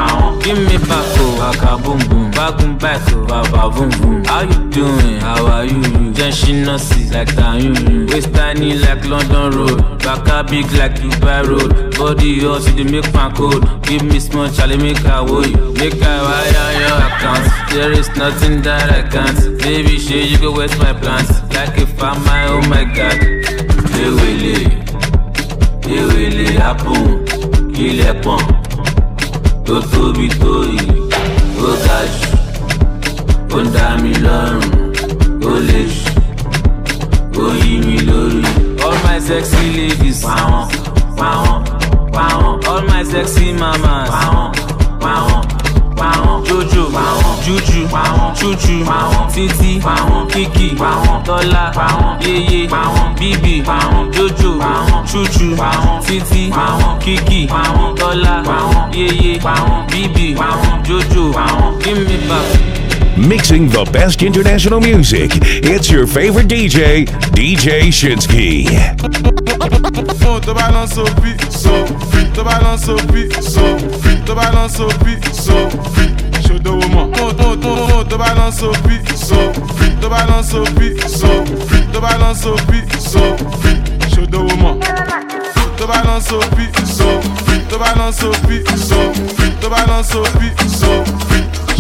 Gimme 0.43 0.79
bako 0.79 1.25
oh, 1.25 1.39
baka 1.41 1.77
bumbum 1.83 2.31
bagun 2.31 2.79
bako 2.79 3.17
oh, 3.17 3.27
baba 3.27 3.71
bumbum 3.75 4.27
how 4.27 4.43
you 4.43 4.71
doing? 4.71 5.21
How 5.21 5.47
are 5.47 5.65
you? 5.65 5.81
Jẹ́ 6.17 6.31
ṣínà 6.31 6.79
sí 6.79 7.01
like 7.13 7.33
tayun. 7.35 8.07
Westani 8.11 8.75
like 8.81 9.05
London 9.09 9.51
road 9.57 9.96
baka 10.07 10.45
big 10.49 10.71
like 10.79 10.95
dubai 11.03 11.43
road. 11.49 11.71
Body 11.99 12.39
hot 12.41 12.63
you 12.79 12.85
make 12.85 13.11
pan 13.13 13.35
cold 13.35 13.63
give 13.83 14.05
me 14.05 14.21
small 14.21 14.49
chale 14.57 14.77
make 14.79 15.05
i 15.05 15.21
wo 15.21 15.41
you. 15.43 15.73
Make 15.81 16.01
i 16.01 16.17
wire 16.27 16.73
your 16.83 16.99
account. 17.09 17.45
There 17.73 17.93
is 18.01 18.09
nothing 18.17 18.63
that 18.63 18.87
i 18.99 19.03
can't. 19.15 19.39
Baby 19.63 19.99
shey 19.99 20.23
you 20.31 20.39
go 20.39 20.53
waste 20.59 20.79
my 20.79 20.93
plans. 20.93 21.31
Like 21.55 21.75
if 21.85 22.01
i'm 22.03 22.23
my 22.25 22.43
oh 22.55 22.63
my 22.73 22.85
god. 22.97 23.19
Ewele 24.03 24.57
ewele 25.97 26.47
happen. 26.63 27.03
Kílẹ̀ 27.77 28.15
pọ̀n 28.25 28.43
tó 29.67 29.77
tóbi 29.93 30.27
tó 30.41 30.53
yìí 30.73 30.97
ó 31.69 31.71
ga 31.85 31.99
jù 32.17 32.31
ó 33.57 33.59
dá 33.75 33.87
mi 34.03 34.13
lọ́rùn. 34.25 34.71
Ó 35.51 35.53
lè 35.69 35.81
jù 37.35 37.43
ó 37.45 37.47
yí. 37.65 38.46
Sexy 39.27 39.71
ladies 39.77 40.25
pàwọn 40.25 40.69
pàwọn 41.17 41.63
pàwọn 42.13 42.61
all 42.67 42.83
my 42.89 43.03
sexy 43.13 43.53
mamas 43.53 44.11
pàwọn 44.11 44.53
pàwọn 45.01 45.43
pàwọn 45.97 46.45
jojo 46.45 46.85
pàwọn 46.95 47.35
juju 47.47 47.81
pàwọn 47.93 48.35
chuchu 48.37 48.85
pàwọn 48.87 49.31
títí 49.35 49.81
pàwọn 49.85 50.29
kiki 50.33 50.69
pàwọn 50.79 51.23
tọ́lá 51.27 51.73
pàwọn 51.77 52.21
yeye 52.21 52.67
pàwọn 52.69 53.15
bíbí 53.21 53.63
pàwọn 53.67 54.11
jojo 54.13 54.51
pàwọn 54.61 55.07
chuchu 55.13 55.47
pàwọn 55.59 56.03
títí 56.07 56.51
pàwọn 56.57 56.99
kiki 57.01 57.47
pàwọn 57.51 57.95
tọ́lá 58.01 58.43
pàwọn 58.49 58.91
yeye 58.93 59.39
pàwọn 59.45 59.87
bíbí 59.93 60.35
pàwọn 60.39 60.83
jojo 60.89 61.33
pàwọn 61.33 61.79
give 61.85 62.01
me 62.09 62.17
back. 62.29 62.86
Mixing 63.17 63.69
the 63.71 63.89
best 63.93 64.23
international 64.23 64.79
music. 64.79 65.31
It's 65.35 65.91
your 65.91 66.07
favorite 66.07 66.49
DJ, 66.49 67.07
DJ 67.33 67.89
Shinski. 67.89 68.67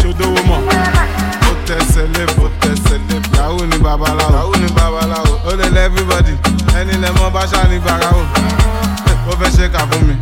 Ṣòdòwò 0.00 0.40
mọ̀. 0.48 0.60
Ó 1.48 1.52
tẹ̀sẹ̀ 1.66 2.06
lé 2.14 2.22
bó 2.36 2.44
tẹ̀sẹ̀ 2.60 2.98
lé. 3.08 3.16
Yahoo 3.36 3.64
ni 3.70 3.76
babaláwo. 3.78 4.32
Yahoo 4.36 4.56
ni 4.62 4.68
babaláwo. 4.76 5.32
Ó 5.48 5.50
lè 5.58 5.66
lẹ́ 5.74 5.84
everybody. 5.88 6.34
Ẹni 6.78 6.92
lẹ́ 7.02 7.12
mọ́ 7.18 7.30
bá 7.34 7.42
ṣáà 7.52 7.68
ní 7.70 7.78
bàráwò 7.86 8.22
ó 9.30 9.32
fẹ́ 9.40 9.50
ṣe 9.56 9.68
kà 9.74 9.80
fún 9.90 10.02
mi. 10.06 10.14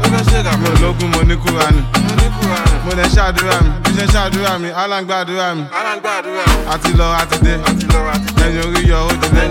Mi 0.60 0.66
ò 0.68 0.74
lógún 0.82 1.08
mo 1.12 1.20
ní 1.22 1.36
kúra 1.36 1.66
ni 1.74 1.82
mo 2.84 2.92
lè 2.98 3.04
ṣàdúrà 3.16 3.56
mi. 3.64 3.70
Bí 3.84 3.90
ṣe 3.98 4.06
ṣàdúrà 4.14 4.58
mi 4.62 4.68
aláǹgbàdúrà 4.82 5.54
mi. 5.56 5.64
Àti 6.72 6.90
lọ 6.98 7.06
àti 7.20 7.36
dé. 7.44 7.54
Ẹni 8.44 8.58
orí 8.66 8.82
yọ 8.90 8.98
ó 9.08 9.12
dilé 9.20 9.42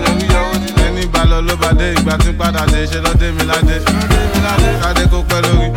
ẹni 0.82 0.82
bá 1.13 1.23
lọ 1.25 1.41
ló 1.41 1.55
bá 1.61 1.69
dé 1.79 1.93
ìgbà 1.93 2.17
tí 2.23 2.31
padà 2.39 2.65
dé 2.71 2.85
ṣe 2.91 2.99
lọ́dé 3.05 3.31
mi 3.35 3.43
ládé 3.49 3.75
kádé 4.81 5.03
kó 5.11 5.19
pẹ́ 5.29 5.39
lórí 5.45 5.67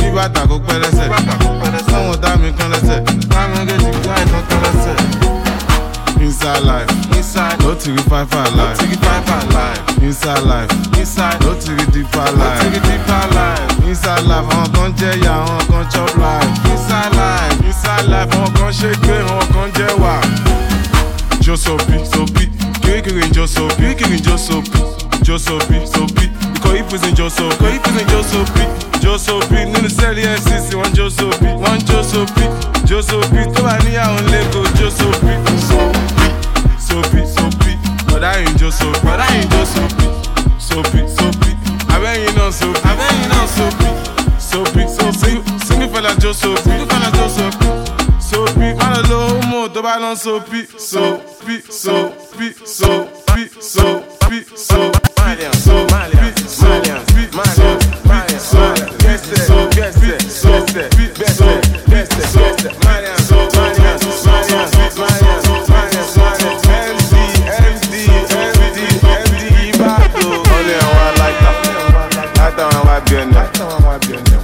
kí 0.00 0.08
bàtà 0.16 0.40
kó 0.48 0.56
pẹ́ 0.66 0.78
lẹ́sẹ̀ 0.82 1.08
sọ́wọ́n 1.90 2.20
dá 2.22 2.36
mi 2.36 2.50
kan 2.58 2.68
lẹ́sẹ̀ 2.72 2.98
ń 3.00 3.66
gèjì 3.68 3.90
gbá 4.04 4.14
ìtàn 4.24 4.42
kan 4.48 4.60
lẹ́sẹ̀. 4.64 4.96
Inside 6.22 6.62
life, 6.64 6.90
inside, 7.16 7.58
to 7.58 7.90
the 7.92 8.02
five 8.08 8.28
five 8.30 8.54
life, 8.54 8.78
to 8.78 8.86
the 8.86 8.96
five 9.04 9.24
five 9.26 9.48
life. 9.52 10.02
Inside 10.02 10.42
life, 10.44 10.70
inside, 10.98 11.40
no 11.42 11.52
to 11.54 11.70
the 11.74 11.84
deeper 11.92 12.28
life, 12.38 12.62
no 12.62 12.70
to 12.70 12.70
the 12.70 12.80
deeper 12.88 13.24
life. 13.34 13.88
Inside 13.88 14.24
life, 14.30 14.46
àwọn 14.54 14.68
kan 14.74 14.90
jẹ́ 14.98 15.12
ìyá, 15.22 15.34
àwọn 15.44 15.60
kan 15.70 15.84
chop 15.92 16.16
life. 16.16 16.50
Inside 16.72 17.12
life, 17.18 17.66
inside 17.66 18.06
life, 18.12 18.30
àwọn 18.36 18.50
kan 18.56 18.70
ṣe 18.72 18.90
gbé, 19.02 19.16
àwọn 19.28 19.46
kan 19.54 19.68
jẹ́ 19.76 19.98
wà. 20.02 20.14
Jó 21.42 21.56
sopi, 21.56 21.96
sopi, 22.12 22.44
kirikiri 22.82 23.30
just 23.30 23.54
so 23.54 23.68
kirikiri 23.68 24.20
just 24.20 24.46
so 24.46 24.62
just 25.22 25.44
so 25.46 25.58
bi 25.68 25.78
so 25.86 26.06
bi 26.14 26.26
ikọ̀ 26.56 26.72
ìfúnṣe 26.80 27.10
just 27.18 27.36
so 27.36 27.44
ikọ̀ 27.48 27.70
ìfúnṣe 27.76 28.04
just 28.12 28.30
so 28.32 28.40
bi 28.54 28.64
just 29.02 29.24
so 29.26 29.34
bi 29.50 29.56
nínú 29.72 29.88
sẹ́ẹ̀lì 29.98 30.22
fcc 30.42 30.68
wọ́n 30.80 30.92
just 30.98 31.16
so 31.18 31.26
bi 31.40 31.48
wọ́n 31.62 31.78
just 31.88 32.10
so 32.12 32.20
bi 32.34 32.44
just 32.88 33.08
so 33.10 33.18
bi 33.32 33.40
tó 33.54 33.60
bá 33.66 33.74
níyàwó 33.84 34.18
lẹ́kọ̀ọ́ 34.32 34.76
just 34.78 34.96
so 34.98 35.08
bi 35.24 35.34
so 35.68 35.78
bi 36.18 36.28
so 36.86 36.96
bi 37.12 37.20
so 37.34 37.44
bi 37.60 37.72
bọ̀dá 38.08 38.30
yìí 38.40 38.52
just 38.60 38.78
so 38.78 38.86
bọ̀dá 39.06 39.26
yìí 39.34 39.46
just 39.52 39.72
so 39.74 39.82
bi 39.96 40.06
so 40.66 40.76
bi 40.92 41.00
so 41.16 41.26
bi 41.40 41.50
abẹ́yìn 41.94 42.32
náà 42.38 42.50
so 42.58 42.66
abẹ́yìn 42.90 43.28
náà 43.32 43.44
so 43.56 43.64
bi 43.78 43.88
so 44.48 44.58
bi 44.74 44.82
so 44.96 45.04
bi 45.20 45.30
sinifẹ̀lá 45.66 46.10
just 46.22 46.40
so 46.42 46.50
bi 46.54 46.60
sinifẹ̀lá 46.64 47.08
just 47.18 47.36
so 47.36 47.46
bi 47.58 47.68
so 48.28 48.38
bi. 48.58 48.81
Homo 49.62 49.72
tó 49.72 49.82
bá 49.82 49.96
lọ 49.98 50.14
sopi, 50.16 50.66
sopi, 50.78 51.60
sopi, 51.70 52.52
sopi, 52.66 53.46
sopi, 53.46 53.50
sopi, 53.56 54.44
sopi, 54.56 54.96
sopi, 55.56 56.48
sopi, 56.48 57.28
sopi, 59.22 60.12
sopi, 60.12 60.58
sopi, 61.28 62.06
sopi. 62.32 62.72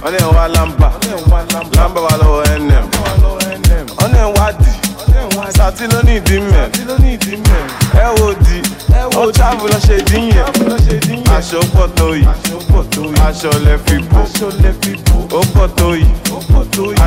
Ọ̀nà 0.05 0.17
ìwà 0.25 0.47
lamba, 0.55 0.87
lamba 1.77 1.99
wà 2.05 2.13
lọ́wọ́ 2.21 2.48
sàtí 5.79 5.87
ló 5.95 6.01
ní 6.03 6.13
ìdí 6.19 6.39
mẹ́. 6.39 6.69
Ẹ 7.93 8.07
wo 8.19 8.33
di, 8.43 8.61
ó 9.15 9.31
travel 9.31 9.69
lọ 9.71 9.79
ṣe 9.87 9.95
ìdí 9.99 10.19
yẹn. 10.35 10.45
aṣọ 11.37 11.59
pọ̀ 11.73 11.87
tó 11.95 12.05
yìí 12.13 12.25
aṣọ 13.27 13.49
lẹ 13.65 13.77
fi 13.85 13.95
bò. 14.11 14.19
Ó 15.31 15.41
pọ̀ 15.55 15.67
tó 15.77 15.87
yìí 15.95 16.05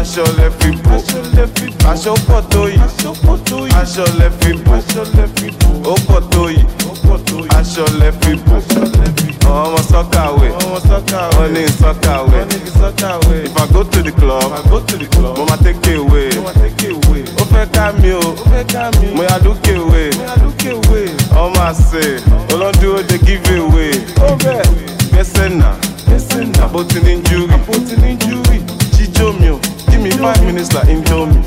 aṣọ 0.01 0.25
lẹ 0.39 0.49
fi 0.59 0.71
bò. 0.85 0.95
Aṣọ 1.93 2.13
pọ̀ 2.29 2.41
tó 2.51 2.63
yìí 2.69 2.79
aṣọ 3.83 4.05
lẹ 4.19 4.29
fi 4.41 4.53
bò. 4.65 4.73
Ó 5.85 5.95
pọ̀ 6.09 6.21
tó 6.33 6.43
yìí 6.49 6.65
aṣọ 7.59 7.85
lẹ 8.01 8.11
fi 8.21 8.33
bò. 8.47 8.57
Ọmọ 9.53 9.79
sọ́kàwé 9.91 10.49
wọ́n 11.37 11.51
ní 11.55 11.63
sọ́kàwé 11.81 12.39
if 13.45 13.57
i 13.57 13.67
go 13.73 13.83
to 13.85 14.03
the 14.03 14.13
club 14.13 14.51
mo 15.39 15.45
ma 15.45 15.57
take 15.57 15.95
away. 15.97 16.31
ó 17.41 17.42
fẹ́ 17.53 17.67
ká 17.75 17.93
mi 18.01 18.13
o. 18.13 18.35
Mo 19.17 19.23
yà 19.23 19.39
dúkè 19.45 19.75
wé 19.91 20.03
ọmọ 21.43 21.61
àṣẹ 21.71 22.05
olóńdúró 22.53 23.03
dey 23.09 23.19
give 23.27 23.59
away. 23.59 23.93
Gbèsè 25.13 25.49
nà. 25.59 25.71
Àbótí 26.65 26.99
ní 27.07 27.23
júrì 27.29 28.59
jíjó 28.97 29.33
mi 29.41 29.49
o. 29.51 29.59
Give 29.91 30.03
me 30.03 30.11
five 30.11 30.43
minutes 30.47 30.73
like 30.75 30.89
indomie. 30.93 31.41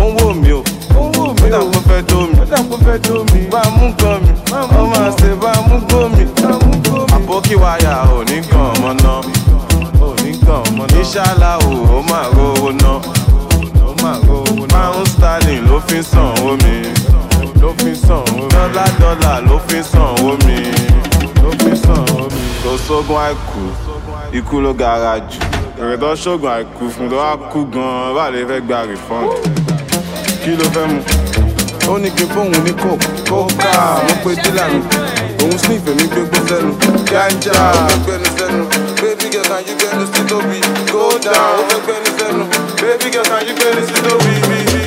Ó 0.00 0.04
ń 0.08 0.16
wò 0.18 0.34
mí 0.34 0.52
o. 0.52 0.62
Ó 0.96 1.44
dà 1.50 1.58
kó 1.58 1.78
fẹ́ 1.88 2.02
dó 2.08 2.20
mi. 2.26 3.40
Bá 3.50 3.60
a 3.60 3.70
mú 3.70 3.86
gan 3.98 4.20
mi. 4.22 4.32
Ọmọ 4.80 4.96
àṣẹ 5.08 5.30
bá 5.42 5.50
a 5.52 5.60
mú 5.68 5.76
gbó 5.88 6.08
mi. 6.08 6.24
Àbókí 7.16 7.54
wáyà 7.56 7.94
ò 8.16 8.22
ní 8.28 8.40
kàn 8.50 8.66
ọmọ 8.74 8.90
náà 9.02 9.20
ìṣàlà 11.00 11.50
ò 11.58 11.72
ó 11.96 12.02
máa 12.10 12.26
rówó 12.36 12.70
ná 12.72 12.83
sterling 16.02 16.94
ló 17.62 17.72
fi 17.78 17.94
sàn 17.94 18.22
omi 18.32 18.48
dọ́là 18.54 18.84
dọ́là 19.00 19.32
ló 19.48 19.58
fi 19.68 19.76
ń 19.78 19.82
sàn 19.82 20.10
omi 20.30 20.56
kò 22.64 22.70
sógun 22.88 23.16
àìkú 23.26 23.62
ikú 24.32 24.60
ló 24.60 24.72
gara 24.74 25.18
jù. 25.18 25.38
Èrè 25.80 25.96
tó 26.00 26.14
ṣógun 26.14 26.50
àìkú 26.56 26.84
fún 26.94 27.08
tó 27.10 27.16
wá 27.16 27.36
kú 27.52 27.60
gan-an 27.72 28.14
bá 28.16 28.24
lè 28.34 28.40
fẹ́ 28.48 28.60
gba 28.66 28.78
refund? 28.88 29.30
Kí 30.44 30.50
ló 30.58 30.64
fẹ́ 30.74 30.86
mu 30.90 30.98
ó 31.92 31.98
ní 32.02 32.10
kí 32.16 32.24
fóun 32.34 32.50
ní 32.64 32.72
kò 32.82 32.90
kóká 33.30 33.70
mo 34.06 34.14
pe 34.24 34.30
dílà 34.42 34.64
mi 34.72 34.80
òun 35.42 35.58
sì 35.58 35.74
fèmí 35.84 36.04
gbégbó 36.12 36.38
sẹ́nu. 36.48 36.72
Gánjà 37.10 37.56
gbẹnu 38.04 38.28
sẹ́nu. 38.38 38.62
Baby 39.00 39.26
girl 39.32 39.44
can 39.50 39.62
you 39.68 39.74
gbẹnu 39.80 40.04
sí 40.12 40.22
tóbi 40.30 40.58
go 40.92 41.04
down. 41.24 41.54
Ó 41.60 41.62
fẹ́ 41.68 41.78
gbẹnu 41.84 42.10
sẹ́nu. 42.18 42.44
Baby 42.82 43.06
girl 43.14 43.26
can 43.30 43.46
you 43.48 43.54
gbẹnu 43.58 43.80
sí 43.88 43.94
tóbi. 44.06 44.83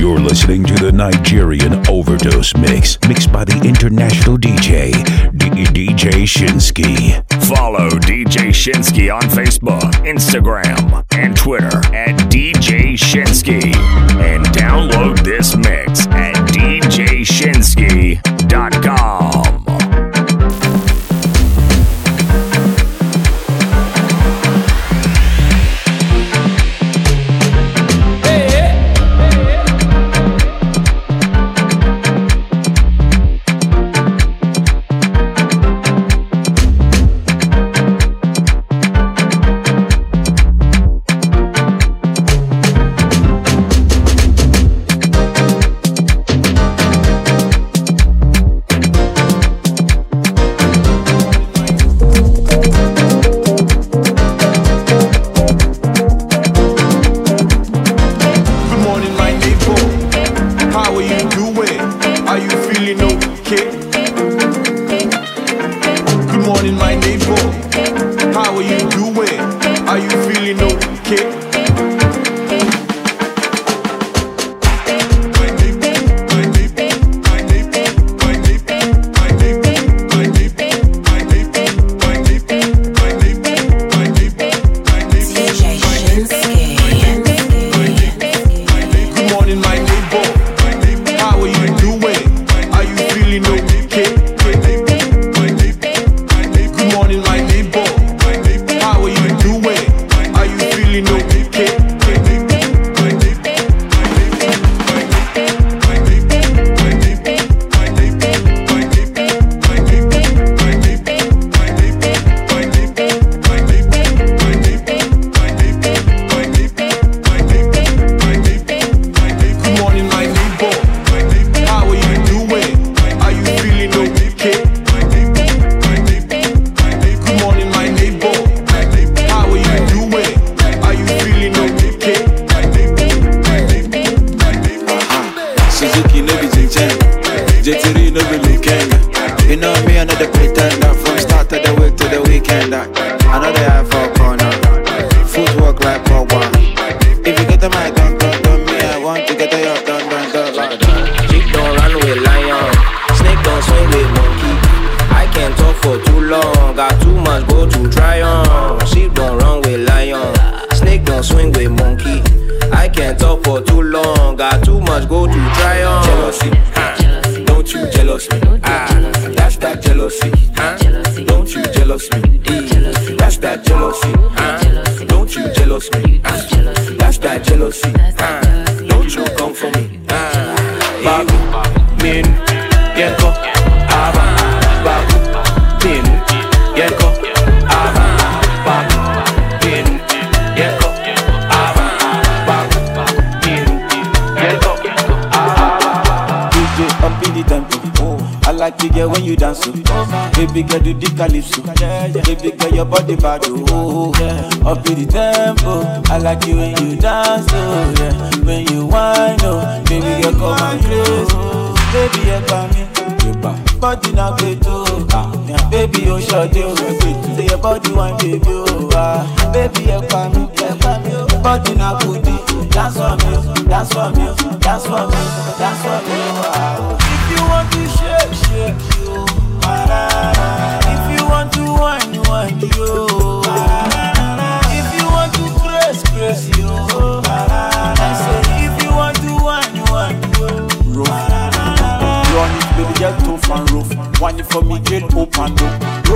You're 0.00 0.18
listening 0.18 0.64
to 0.64 0.72
the 0.72 0.90
Naija 0.90 1.86
Overdose 1.86 2.56
Mix, 2.56 2.98
mixed 3.06 3.30
by 3.30 3.44
the 3.44 3.60
international 3.68 4.38
DJ, 4.38 4.92
DJ 5.34 6.24
Shinski. 6.24 7.22
Follow 7.44 7.90
DJ 7.90 8.48
Shinski 8.48 9.14
on 9.14 9.20
Facebook, 9.20 9.92
Instagram, 10.08 11.04
and 11.12 11.36
Twitter 11.36 11.76
at 11.94 12.16
DJ 12.30 12.94
Shinski. 12.94 13.76
And 14.16 14.42
download 14.46 15.22
this 15.22 15.54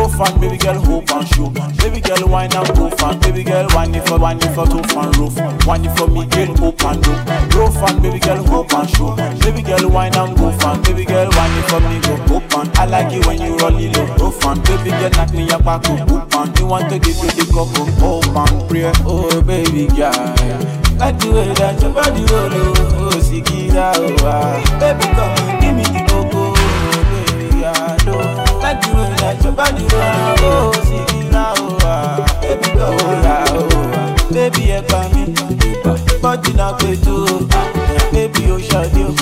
Rough 0.04 0.20
and 0.20 0.38
baby 0.40 0.58
girl, 0.58 0.74
hope 0.84 1.10
and 1.12 1.26
show. 1.28 1.48
Baby 1.80 2.00
girl, 2.02 2.28
wine 2.28 2.52
and 2.54 2.68
go 2.76 2.90
fan. 2.90 3.18
Baby 3.20 3.42
girl, 3.42 3.66
wine 3.72 3.94
it 3.94 4.06
for, 4.06 4.18
wine 4.18 4.36
it 4.36 4.52
for 4.54 4.66
tough 4.66 4.96
and 4.98 5.16
rough. 5.16 5.66
Wine 5.66 5.86
it 5.86 5.96
for 5.96 6.06
me, 6.08 6.26
girl, 6.26 6.52
open 6.62 7.00
up. 7.08 7.54
Rough 7.56 7.88
and 7.88 8.02
baby 8.02 8.18
girl, 8.18 8.44
hope 8.44 8.74
and 8.74 8.90
show. 8.90 9.16
Baby 9.40 9.62
girl, 9.62 9.88
wine 9.88 10.14
and 10.14 10.36
go 10.36 10.52
fan. 10.52 10.82
Baby 10.82 11.06
girl, 11.06 11.30
wine 11.32 11.56
it 11.56 11.64
for 11.70 11.80
me, 11.80 11.96
go 12.04 12.36
open. 12.36 12.68
I 12.76 12.84
like 12.84 13.14
it 13.14 13.24
when 13.24 13.40
you 13.40 13.56
roll 13.56 13.78
it 13.78 13.96
low, 13.96 14.28
rough 14.28 14.44
and 14.44 14.62
baby 14.64 14.90
girl, 14.90 15.10
knock 15.10 15.32
me 15.32 15.50
up 15.50 15.64
back 15.64 15.88
up, 15.88 16.10
open. 16.10 16.52
You 16.58 16.66
want 16.66 16.90
to 16.90 16.98
give 16.98 17.16
you 17.16 17.30
the 17.32 17.48
cup 17.48 17.72
of 17.72 17.88
hope 17.96 18.36
and 18.36 18.68
prayer. 18.68 18.92
Oh 19.08 19.40
baby 19.40 19.86
girl, 19.88 20.12
like 21.00 21.16
the 21.18 21.32
way 21.32 21.48
that 21.56 21.80
your 21.80 21.92
body 21.94 22.20
roll, 22.28 22.52
oh, 22.52 23.08
oh 23.08 23.20
Sikira, 23.24 23.94
oh 23.96 24.16
ah. 24.20 24.60
Baby 24.78 25.04
come 25.16 25.32
and 25.48 25.60
give 25.64 25.74
me 25.74 25.84
the 25.96 26.04
coco, 26.04 26.52
oh 26.52 27.04
baby 27.08 27.48
girl, 27.56 28.43
oh. 28.64 28.70
Like 28.70 28.80
the 28.80 28.88
way 28.96 29.10
that 29.20 29.44
your 29.44 29.52
body 29.52 29.84
roll, 29.92 30.40
oh 30.48 30.72
Sikira, 30.88 31.52
oh 31.56 31.78
ah. 31.82 32.40
Baby 32.40 32.68
come, 32.72 32.96
oh 32.96 33.22
yeah, 33.22 33.44
oh 33.48 33.68
ah. 33.94 34.32
Baby 34.32 34.62
ẹ 34.72 34.80
pa 34.88 35.00
mi, 35.12 35.22
body 36.22 36.52
na 36.54 36.72
gbeto, 36.78 37.14
ah. 37.52 37.66
Baby 38.12 38.50
o 38.50 38.56
ṣọdẹ 38.58 39.02
o, 39.04 39.12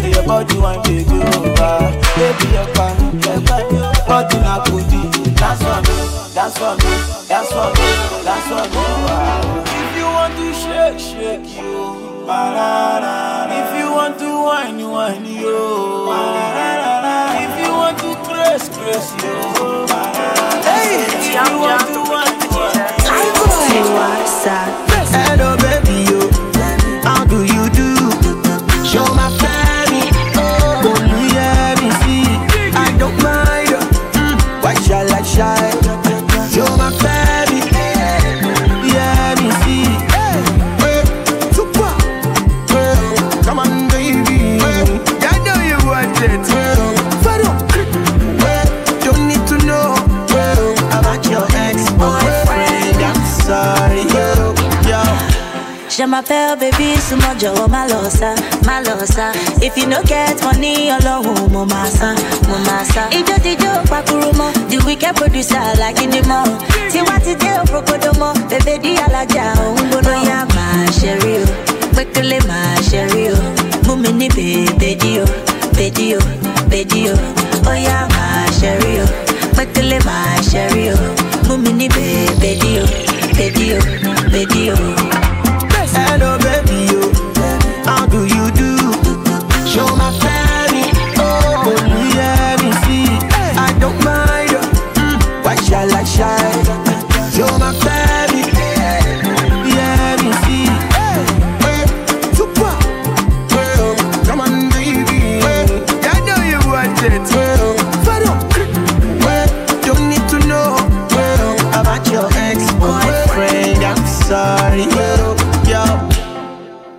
say 0.00 0.10
your 0.10 0.24
body 0.26 0.56
one 0.58 0.80
baby 0.82 1.18
o, 1.20 1.54
ah. 1.60 1.92
Baby 2.16 2.46
ẹ 2.56 2.64
pa 2.74 2.86
mi, 2.96 3.06
ẹ 3.20 3.34
pa 3.46 3.56
mi, 3.70 3.78
body 4.08 4.36
na 4.46 4.54
kudi, 4.64 5.00
dance 5.40 5.62
for 5.62 5.78
me, 5.86 5.96
dance 6.34 6.56
for 6.58 6.74
me, 6.80 6.92
dance 7.28 7.50
for 7.52 7.68
me, 7.76 7.88
dance 8.24 8.46
for 8.48 8.64
me, 8.72 8.84
ah. 9.12 9.64
If 9.80 9.90
you 9.98 10.06
want 10.16 10.32
to 10.40 10.46
shake, 10.62 10.98
shake 10.98 11.48
you. 11.60 11.76
If 12.30 13.70
you 13.78 13.88
want 13.92 14.18
to 14.18 14.30
whine, 14.46 14.80
whine 14.90 15.24
you. 15.24 16.57
Hey, 18.88 19.04
Je 56.28 56.56
baby, 56.60 56.88
sumo 57.08 57.30
jọ̀wọ́ 57.40 57.66
má 57.74 57.82
lọ 57.90 58.00
sá, 58.18 58.30
má 58.66 58.76
lọ. 58.86 58.94
If 59.66 59.76
you 59.78 59.86
no 59.92 59.98
get 60.10 60.36
money, 60.44 60.90
ọlọ́run 60.96 61.52
mo 61.54 61.62
máa 61.72 61.88
san, 61.98 62.16
mo 62.48 62.56
máa 62.66 62.84
san. 62.92 63.08
Ijó 63.18 63.36
ti 63.44 63.52
jó 63.62 63.72
pakuru 63.90 64.30
the 64.68 64.76
weekend 64.86 65.16
producer 65.16 65.64
like 65.80 66.02
in 66.02 66.10
the 66.10 66.20
mall. 66.28 66.50
Tiwa 66.92 67.16
ti 67.24 67.32
dé 67.42 67.50
òfrokodo 67.62 68.10
mọ́, 68.20 68.32
bèbè 68.50 68.74
di 68.82 68.92
alájà 69.06 69.44
òun 69.62 69.76
gbóná. 69.88 70.10
Bóyá 70.10 70.38
máa 70.56 70.86
ṣe 70.98 71.12
rí 71.22 71.34
o, 71.42 71.46
pékélé 71.96 72.38
máa 72.48 72.76
ṣe 72.90 73.00
rí 73.12 73.24
o. 73.32 73.36
Mú 73.86 73.92
mi 74.02 74.10
ní 74.20 74.28
bèbè 74.36 74.90
dí 75.02 75.12
o, 75.22 75.24
bèdí 75.76 76.06
o, 76.18 76.20
bèdí 76.70 77.00
o. 77.12 77.14
Bóyá 77.64 77.98
máa 78.14 78.46
ṣe 78.60 78.70
rí 78.82 78.92
o, 79.04 79.06
pékélé 79.56 79.98
máa 80.08 80.36
ṣe 80.50 80.62
o. 80.92 80.96
Mú 81.48 81.54
mi 81.62 81.72
ní 81.78 81.86
bèbè 81.96 82.50
dí 82.62 82.72
o, 82.82 82.84
bèdí 83.38 83.66
o, 83.76 83.80
bèdí 84.32 84.62
o. 84.74 84.76
Hello, 86.06 86.38
baby. 86.38 86.86
How 87.84 88.06
do 88.06 88.20
you 88.26 88.50
do? 88.52 88.70
Show 89.66 89.88
my 89.96 90.10
family. 90.22 90.86
Oh, 91.18 91.74
yeah, 92.16 92.56
me 92.62 92.70
see. 92.84 93.08
I 93.66 93.70
don't 93.80 93.98
mind. 94.04 94.50
Mm, 94.96 95.18
why? 95.44 95.56
Show 97.34 97.58
my 97.58 97.72
family. 97.72 97.87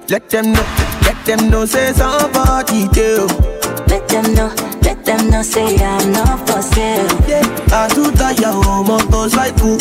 Let 0.10 0.28
them 0.30 0.54
know, 0.54 0.66
let 1.04 1.24
them 1.24 1.52
know, 1.52 1.66
say 1.66 1.94
somebody 1.94 2.88
do. 2.88 3.28
Let 3.88 4.08
them 4.08 4.34
know, 4.34 4.52
let 4.82 5.06
them 5.06 5.30
know, 5.30 5.44
say 5.44 5.76
I'm 5.78 6.12
not 6.12 6.50
for 6.50 6.64
sale. 6.64 7.06
Yeah, 7.28 7.46
I 7.72 7.88
do 7.94 8.10
that, 8.18 8.40
your 8.40 8.58
motorcycle. 8.84 9.78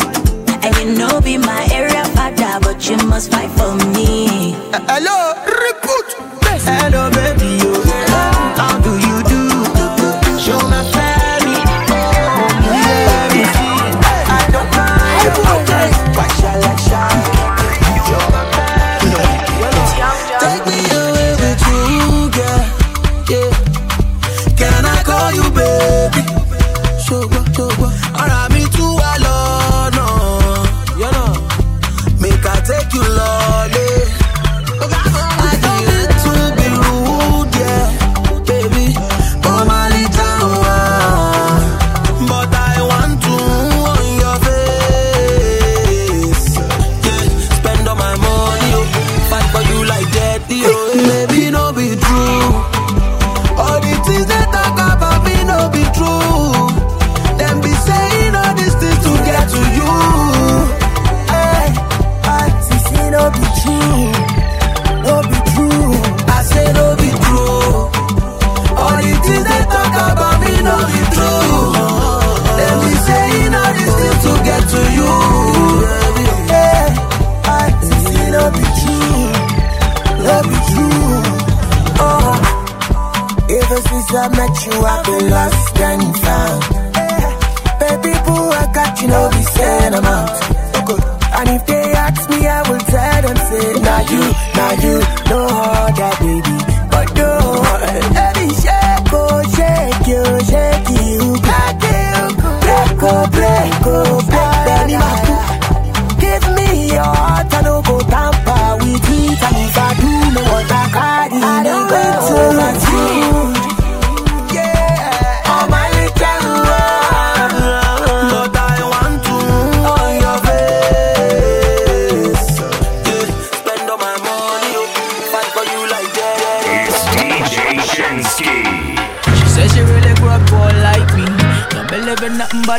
And 0.61 0.75
you 0.77 0.97
know, 0.99 1.19
be 1.19 1.37
my 1.39 1.67
area 1.71 2.05
father, 2.13 2.59
but 2.61 2.87
you 2.87 2.97
must 3.07 3.31
fight 3.31 3.49
for 3.57 3.73
me. 3.95 4.53
Uh, 4.71 4.79
hello, 4.87 5.33
report. 5.49 6.29
Hello, 6.61 7.09
baby, 7.09 7.65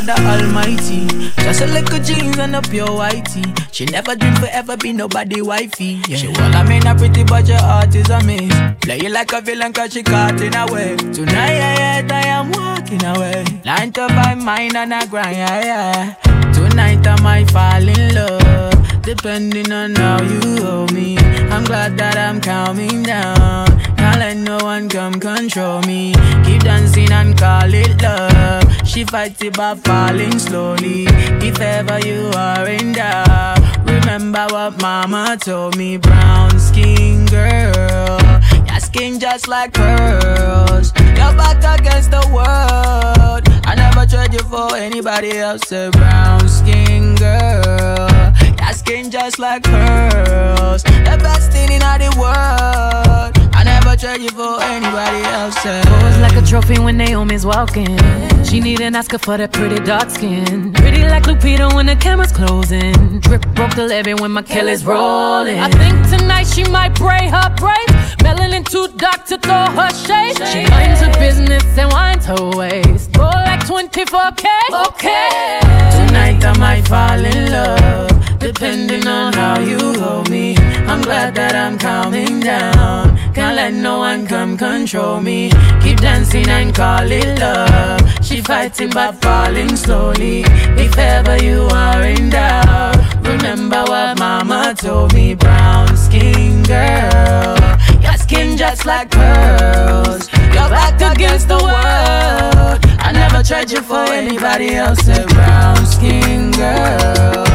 with 0.01 0.07
nothing 0.07 0.25
but 0.25 0.37
the 0.37 0.45
Almighty. 0.45 1.31
Just 1.43 1.61
a 1.61 1.67
little 1.67 1.99
jeans 1.99 2.37
and 2.37 2.55
a 2.55 2.61
pure 2.61 2.87
whitey. 2.87 3.45
She 3.71 3.85
never 3.85 4.15
dream 4.15 4.35
forever 4.35 4.77
be 4.77 4.93
nobody 4.93 5.41
wifey. 5.41 6.01
Yeah. 6.07 6.17
She 6.17 6.27
well, 6.27 6.55
I 6.55 6.63
mean, 6.67 6.85
a 6.87 6.95
pretty, 6.95 7.23
but 7.23 7.47
your 7.47 7.57
heart 7.57 7.93
is 7.95 8.09
a 8.09 8.23
miss. 8.23 8.53
Play 8.81 8.99
you 8.99 9.09
like 9.09 9.31
a 9.33 9.41
villain, 9.41 9.73
cause 9.73 9.93
she 9.93 10.03
caught 10.03 10.39
in 10.41 10.55
a 10.55 10.71
way. 10.71 10.95
Tonight, 10.97 11.53
yeah, 11.53 12.01
yeah, 12.01 12.15
I 12.15 12.27
am 12.27 12.51
walking 12.51 13.03
away. 13.05 13.45
Line 13.65 13.91
to 13.93 14.07
by 14.07 14.35
mine 14.35 14.75
and 14.75 14.93
I 14.93 15.05
grind, 15.05 15.37
yeah, 15.37 15.65
yeah. 15.65 16.51
Tonight, 16.53 17.05
I 17.05 17.21
might 17.21 17.51
fall 17.51 17.87
in 17.87 18.15
love. 18.15 19.01
Depending 19.01 19.71
on 19.71 19.95
how 19.95 20.21
you 20.21 20.63
hold 20.63 20.93
me. 20.93 21.17
I'm 21.51 21.65
glad 21.65 21.97
that 21.97 22.17
I'm 22.17 22.39
calming 22.39 23.03
down. 23.03 23.67
Can't 23.97 24.19
let 24.19 24.37
no 24.37 24.57
one 24.63 24.87
come 24.87 25.19
control 25.19 25.81
me. 25.81 26.13
Keep 26.45 26.61
dancing 26.63 27.11
and 27.11 27.37
call 27.37 27.73
it 27.73 28.01
love. 28.01 28.63
She 28.87 29.03
fights 29.03 29.41
it 29.43 29.57
by 29.57 29.75
falling 29.75 30.39
slowly. 30.39 31.05
If 31.45 31.59
ever 31.59 31.99
you 31.99 32.31
are 32.35 32.67
in 32.67 32.93
doubt, 32.93 33.59
remember 33.85 34.47
what 34.49 34.81
mama 34.81 35.37
told 35.39 35.77
me. 35.77 35.97
Brown 35.97 36.57
skin 36.57 37.25
girl, 37.25 38.19
your 38.67 38.79
skin 38.79 39.19
just 39.19 39.47
like 39.47 39.73
pearls. 39.73 40.93
Your 41.19 41.33
back 41.35 41.79
against 41.79 42.11
the 42.11 42.25
world. 42.33 43.43
I 43.65 43.75
never 43.75 44.05
trade 44.05 44.33
you 44.33 44.43
for 44.49 44.75
anybody 44.75 45.37
else. 45.37 45.71
A 45.71 45.91
brown 45.91 46.47
skin 46.47 47.15
girl. 47.15 48.20
Your 48.61 48.73
skin 48.73 49.11
just 49.11 49.39
like 49.39 49.63
pearls. 49.63 50.83
The 50.83 51.17
best 51.21 51.51
thing 51.51 51.71
in 51.71 51.81
all 51.83 51.97
the 51.97 52.11
world. 52.17 53.31
I 53.53 53.63
never 53.63 53.95
trade 53.95 54.21
you 54.21 54.29
for 54.29 54.61
anybody 54.61 55.23
else. 55.35 55.55
Pose 55.55 56.17
like 56.19 56.35
a 56.35 56.41
trophy 56.45 56.79
when 56.79 56.97
Naomi's 56.97 57.45
walking. 57.45 57.97
She 58.43 58.59
need 58.59 58.79
an 58.81 58.95
Oscar 58.95 59.17
for 59.17 59.37
that 59.37 59.51
pretty 59.51 59.79
dark 59.83 60.09
skin. 60.09 60.73
Pretty 60.73 61.03
like 61.03 61.23
Lupita 61.23 61.73
when 61.73 61.85
the 61.85 61.95
camera's 61.95 62.31
closing. 62.31 63.19
Drip 63.19 63.45
broke 63.53 63.75
the 63.75 63.85
levy 63.87 64.13
when 64.13 64.31
my 64.31 64.41
Kelly's 64.41 64.85
rolling. 64.85 65.59
I 65.59 65.69
think 65.69 65.95
tonight 66.09 66.47
she 66.47 66.63
might 66.63 66.95
braid 66.95 67.29
her 67.29 67.49
braids. 67.55 68.15
Melanin 68.23 68.65
too 68.67 68.87
dark 68.97 69.25
to 69.25 69.37
throw 69.37 69.65
her 69.79 69.89
shade. 69.93 70.37
She 70.51 70.65
minds 70.69 71.01
her 71.01 71.13
business 71.19 71.63
and 71.77 71.91
winds 71.91 72.25
her 72.25 72.49
waist. 72.57 73.15
Roll 73.17 73.29
like 73.29 73.61
24K. 73.61 74.45
Okay. 74.87 75.59
Tonight 75.91 76.43
I 76.43 76.57
might 76.57 76.87
fall 76.87 77.23
in 77.23 77.51
love, 77.51 78.20
depending 78.41 79.07
on 79.07 79.33
how 79.33 79.59
you 79.59 79.77
hold 80.01 80.29
me. 80.29 80.55
I'm 80.89 81.01
glad 81.01 81.35
that 81.35 81.55
I'm 81.55 81.77
calming 81.77 82.39
down. 82.39 83.15
Can't 83.33 83.55
let 83.55 83.73
no 83.73 83.99
one 83.99 84.25
come 84.25 84.57
control 84.57 85.21
me. 85.21 85.51
Keep 85.81 85.97
dancing 85.99 86.47
and 86.49 86.73
call 86.75 87.09
it 87.09 87.39
love. 87.39 88.01
She 88.25 88.41
fighting 88.41 88.89
but 88.89 89.21
falling 89.21 89.75
slowly. 89.75 90.43
If 90.85 90.97
ever 90.97 91.37
you 91.43 91.67
are 91.71 92.03
in 92.03 92.29
doubt, 92.29 92.97
remember 93.21 93.83
what 93.87 94.17
mama 94.19 94.73
told 94.75 95.13
me. 95.13 95.35
Brown 95.35 95.95
skin 95.95 96.63
girl, 96.63 97.57
your 98.01 98.17
skin 98.17 98.57
just 98.57 98.85
like 98.85 99.11
pearls. 99.11 100.29
Your 100.55 100.69
back 100.69 100.99
against 101.15 101.47
the 101.47 101.57
world. 101.57 102.79
I 103.03 103.11
never 103.13 103.43
tried 103.43 103.71
you 103.71 103.81
for 103.81 104.05
anybody 104.21 104.75
else. 104.75 105.03
Brown 105.33 105.85
skin 105.85 106.51
girl, 106.51 107.45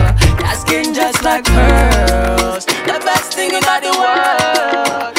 skin 0.67 0.95
just 0.95 1.23
like 1.23 1.45
pearls. 1.45 2.65
The 2.67 3.01
best 3.05 3.33
thing 3.35 3.51
in 3.53 3.61
the 3.61 3.95
world. 3.99 5.16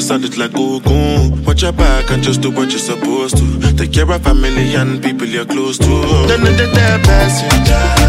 Stay 0.00 0.18
solid 0.18 0.36
like 0.36 0.54
Ogun. 0.56 1.44
Watch 1.44 1.62
your 1.62 1.72
back 1.72 2.10
and 2.10 2.22
just 2.22 2.40
do 2.40 2.50
what 2.50 2.70
you're 2.70 2.78
supposed 2.78 3.36
to. 3.36 3.76
Take 3.76 3.92
care 3.92 4.10
of 4.10 4.22
family 4.22 4.74
and 4.74 5.02
people 5.02 5.26
you're 5.26 5.44
close 5.44 5.78
to. 5.78 5.86
Then 6.26 6.42
the 6.44 6.70
dead 6.74 7.99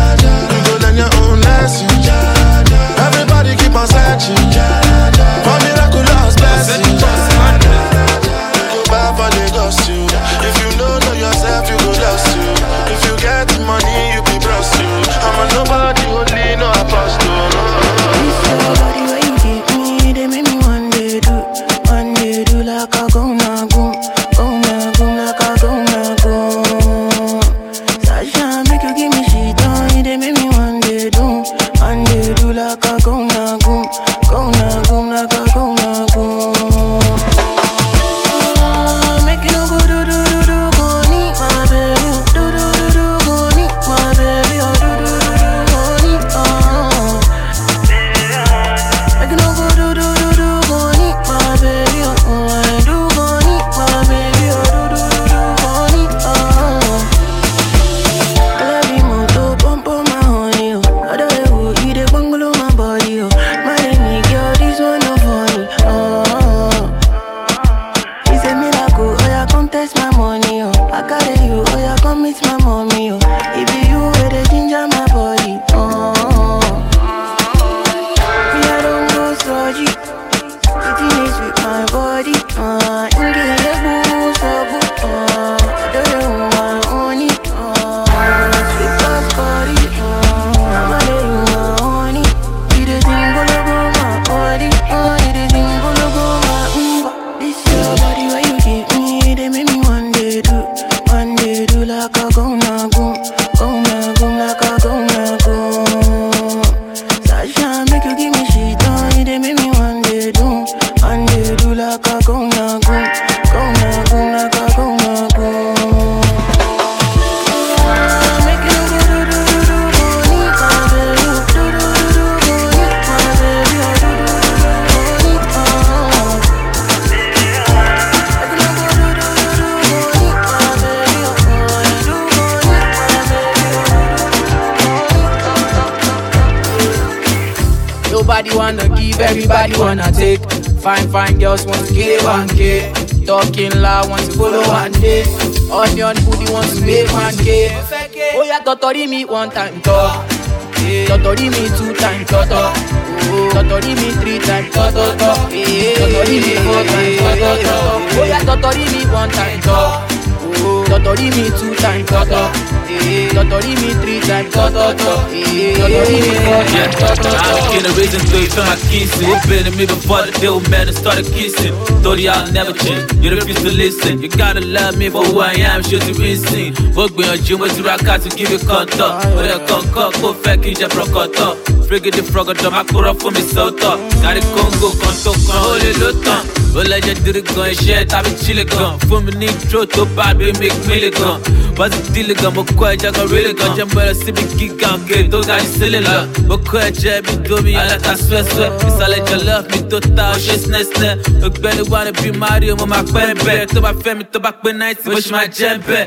the 170.42 170.48
deal 170.48 170.74
and 170.74 170.96
started 170.96 171.26
kissing. 171.34 171.74
Thought 172.02 172.20
y'all 172.20 172.52
never 172.52 172.74
change. 172.74 173.14
You 173.22 173.32
refuse 173.32 173.62
to 173.62 173.72
listen. 173.72 174.22
You 174.22 174.30
gotta 174.30 174.62
love 174.62 174.98
me 174.98 175.10
for 175.10 175.24
who 175.24 175.40
I 175.40 175.54
am. 175.54 175.84
Should 175.84 176.04
you 176.08 176.16
insane? 176.24 176.74
Work 176.96 177.16
me 177.16 177.28
on 177.30 177.38
gym 177.38 177.60
with 177.60 177.78
the 177.78 177.84
rock 177.84 178.04
out 178.06 178.22
to 178.22 178.30
give 178.30 178.50
you 178.50 178.60
contact. 178.60 178.98
But 179.36 179.46
I 179.46 179.60
can't 179.66 179.86
cut, 179.94 180.14
go 180.22 180.34
fake 180.34 180.66
in 180.66 180.76
your 180.80 180.90
procoto. 180.90 181.56
Frigate 181.88 182.16
the 182.16 182.24
frog, 182.24 182.50
I'm 182.50 182.74
a 182.74 182.84
cura 182.86 183.14
for 183.14 183.32
me 183.32 183.42
so 183.42 183.70
tough. 183.70 184.00
Got 184.22 184.38
it 184.38 184.44
Congo, 184.56 184.90
conto, 184.98 185.32
con, 185.46 185.58
holy 185.62 185.94
luton. 186.02 186.62
Ó 186.72 186.82
lẹ́jẹ̀ 186.88 187.16
dírí 187.24 187.42
gan 187.54 187.68
iṣẹ́ 187.74 188.06
tàbí 188.12 188.32
chile 188.42 188.64
gan 188.64 188.96
Fún 189.08 189.26
mi 189.26 189.32
ní 189.40 189.48
intro 189.52 189.86
tó 189.86 190.06
bá 190.16 190.34
bí 190.34 190.46
mi 190.60 190.68
pínlẹ̀ 190.88 191.12
gan 191.20 191.36
Wọ́n 191.82 191.90
ti 191.90 192.02
dílé 192.14 192.34
gan 192.42 192.54
mo 192.56 192.62
kọ́ 192.78 192.88
ẹja 192.94 193.10
kan 193.16 193.26
rílẹ̀ 193.32 193.54
gan 193.60 193.70
Jẹ́ 193.78 193.86
mọ́ra 193.94 194.14
síbi 194.22 194.44
gíga 194.58 194.88
òkè 194.96 195.18
tó 195.32 195.40
ga 195.48 195.56
ní 195.62 195.68
sílẹ̀ 195.78 196.02
lọ 196.08 196.18
Mo 196.50 196.56
kọ́ 196.70 196.80
ẹjẹ́ 196.88 197.16
mi 197.26 197.34
domi 197.48 197.74
aláta 197.82 198.14
swẹ́swẹ́ 198.26 198.70
Ìsàlẹ̀ 198.88 199.22
jọlọ́ 199.30 199.58
mi 199.72 199.80
tó 199.90 199.98
ta 200.16 200.24
ọṣẹ́ 200.36 200.58
sinẹ́sinẹ́ 200.64 201.14
Ògbẹ́ni 201.46 201.82
wà 201.92 202.00
ní 202.06 202.12
bí 202.22 202.30
Mario 202.42 202.74
mo 202.80 202.86
máa 202.94 203.04
pẹ́ 203.14 203.34
bẹ́ẹ̀ 203.46 203.66
Tó 203.74 203.80
bá 203.86 203.92
fẹ́ 204.04 204.14
mi 204.18 204.24
tó 204.34 204.38
bá 204.46 204.52
pé 204.62 204.70
náìtì 204.80 205.10
mo 205.14 205.20
ṣì 205.26 205.32
máa 205.36 205.48
jẹ́ 205.58 205.74
bẹ́ẹ̀. 205.90 206.06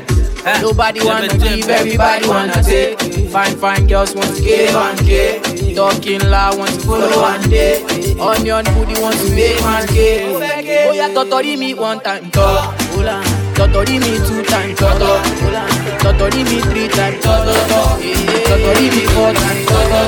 Nobody 0.61 0.99
wanna 1.07 1.27
give, 1.41 1.69
everybody 1.69 2.25
wanna 2.29 2.61
take. 2.63 2.95
Fine, 3.33 3.55
fine 3.63 3.87
girls 3.87 4.13
want 4.15 4.31
to 4.35 4.41
get 4.43 4.75
one 4.75 4.95
K. 5.07 5.41
Talking 5.75 6.21
loud, 6.33 6.57
want 6.59 6.69
to 6.75 6.79
follow 6.87 7.21
one 7.31 7.49
day. 7.49 7.81
Onion 8.29 8.63
booty 8.75 8.95
want 9.01 9.17
to 9.21 9.27
make 9.35 9.59
one 9.61 9.87
K. 9.87 9.97
Oh 10.87 10.93
yeah, 10.93 11.09
totori 11.15 11.57
me 11.57 11.73
one 11.73 11.99
time, 11.99 12.29
talk. 12.29 12.75
Totori 13.55 13.99
me 13.99 14.17
two 14.25 14.43
time, 14.43 14.75
toto. 14.75 15.21
Totori 16.03 16.43
me 16.43 16.59
three 16.69 16.87
time, 16.89 17.19
toto. 17.21 17.53
Totori 18.47 18.87
me 18.93 19.05
four 19.13 19.31
time, 19.33 19.65
toto. 19.65 20.03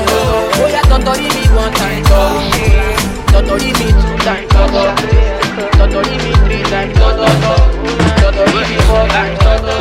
Oh 0.60 0.68
yeah, 0.68 0.82
totori 0.82 1.28
me 1.34 1.42
one 1.56 1.72
time, 1.72 2.04
talk. 2.04 2.42
Totori 3.32 3.70
me 3.78 3.88
two 4.00 4.16
time, 4.24 4.48
toto. 4.48 4.82
Totori 5.78 6.14
me 6.22 6.32
three 6.44 6.62
time, 6.70 6.92
toto. 6.94 7.26
Totori 8.20 8.60
me 8.68 8.76
four 8.88 9.06
time, 9.08 9.34
toto. 9.38 9.74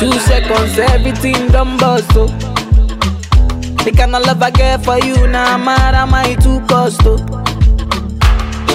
Two 0.00 0.12
seconds, 0.20 0.78
everything 0.78 1.48
done 1.48 1.76
bust, 1.76 2.10
oh. 2.16 2.26
The 3.84 3.92
kind 3.96 4.14
of 4.16 4.26
love 4.26 4.42
I 4.42 4.50
get 4.50 4.84
for 4.84 4.98
you, 4.98 5.26
now 5.28 5.56
nah, 5.56 5.64
mad 5.64 5.94
am 5.94 6.14
I 6.14 6.34
too 6.34 6.60
cost, 6.66 7.00
oh. 7.04 7.16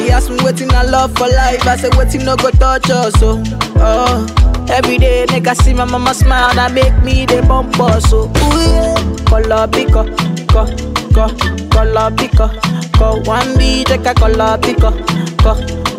She 0.06 0.12
asked 0.12 0.30
me 0.30 0.38
waiting 0.44 0.72
I 0.72 0.84
love 0.84 1.18
for 1.18 1.28
life, 1.28 1.66
I 1.66 1.76
said 1.78 1.96
waiting 1.96 2.26
no 2.26 2.36
go 2.36 2.52
touch 2.52 2.92
us, 2.92 3.14
oh. 3.24 3.42
oh. 3.78 4.66
Every 4.70 5.00
day, 5.00 5.26
nigga 5.30 5.56
see 5.64 5.74
my 5.74 5.84
mama 5.84 6.14
smile, 6.14 6.54
that 6.54 6.74
make 6.74 6.94
me 7.04 7.26
the 7.26 7.42
bump 7.42 7.80
us, 7.80 8.08
so 8.10 8.26
ooh 8.30 8.30
yeah. 8.30 8.94
Color 9.26 9.68
pico, 9.68 10.06
co, 10.46 10.66
co, 11.10 11.26
color 11.74 12.12
pico, 12.16 12.50
co. 12.98 13.20
One 13.26 13.58
B, 13.58 13.84
take 13.84 14.06
a 14.06 14.14
color 14.14 14.60
pico, 14.62 14.92
co, 15.42 15.56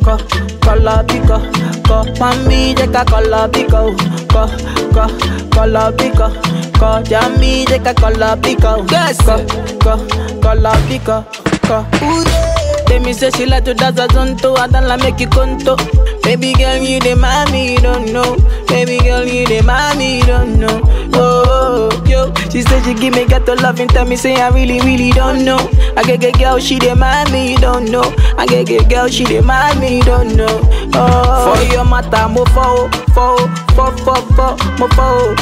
co, 0.07 0.17
color 0.63 1.03
pico, 1.09 1.43
co. 1.83 2.05
One 2.23 2.47
B, 2.49 2.75
take 2.77 2.95
a 2.95 3.05
color 3.05 3.49
pico, 3.49 3.91
oh. 3.91 3.97
co, 4.31 4.47
co, 4.95 5.51
color 5.51 5.93
pico, 5.99 6.31
co. 6.79 7.03
Jammy, 7.03 7.65
take 7.67 7.87
a 7.87 7.93
color 7.95 8.37
pico, 8.41 8.77
oh. 8.79 8.87
yes, 8.89 9.19
co, 9.27 9.43
co, 9.83 9.97
color 10.41 10.77
pico, 10.87 11.27
co. 11.67 11.85
Ooh 12.07 12.23
yeah. 12.23 12.66
They 12.87 12.99
me 13.01 13.13
say 13.13 13.31
she 13.31 13.47
like 13.47 13.65
to 13.65 13.75
dance 13.75 13.99
a 13.99 14.07
zonto, 14.09 14.57
I 14.57 14.67
don't 14.69 15.01
make 15.03 15.21
you 15.21 15.29
conto. 15.29 15.77
Baby 16.23 16.55
girl, 16.55 16.77
you 16.79 16.99
the 17.01 17.15
mommy, 17.15 17.73
you 17.73 17.79
don't 17.79 18.13
know. 18.13 18.37
Baby 18.69 18.99
girl, 18.99 19.25
you 19.25 19.47
the 19.47 19.63
mommy, 19.63 20.19
you 20.19 20.25
don't 20.27 20.59
know. 20.59 20.81
Oh, 21.15 21.91
oh, 21.93 22.05
yo, 22.07 22.33
she 22.51 22.63
said 22.63 22.85
she 22.85 22.95
give 22.95 23.15
me 23.15 23.27
get 23.27 23.47
to 23.47 23.55
love 23.57 23.81
and 23.81 23.89
tell 23.91 24.05
me 24.05 24.17
say 24.17 24.35
I 24.37 24.49
really, 24.49 24.81
really 24.81 25.11
don't 25.13 25.45
know. 25.45 25.59
I 25.97 26.03
get 26.03 26.21
get 26.21 26.39
girl, 26.39 26.59
she 26.59 26.79
the 26.79 26.95
mommy, 26.97 27.53
you 27.53 27.59
don't 27.59 27.91
know. 27.91 28.03
I 28.37 28.47
get 28.47 28.67
get 28.67 28.89
girl, 28.89 29.09
she 29.09 29.25
the 29.25 29.41
mommy, 29.43 29.99
you 29.99 30.03
don't 30.03 30.37
know. 30.37 30.61
Oh, 30.95 31.55
for 31.57 31.73
your 31.73 31.85
matter, 31.85 32.29
mo 32.29 32.45
fo, 32.47 32.89
fo, 33.15 33.37
fo, 33.75 33.91
fo, 34.05 34.15
fo, 34.35 34.57
mo 34.79 34.89
fo. 34.89 35.35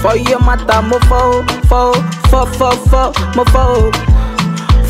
For 0.00 0.16
your 0.16 0.40
matter, 0.40 0.82
mo 0.82 0.98
fo, 1.08 1.42
fo, 1.68 1.92
fo, 2.28 2.46
fo, 2.46 2.70
fo, 2.90 3.12
mo 3.36 3.44
fo. 3.44 3.90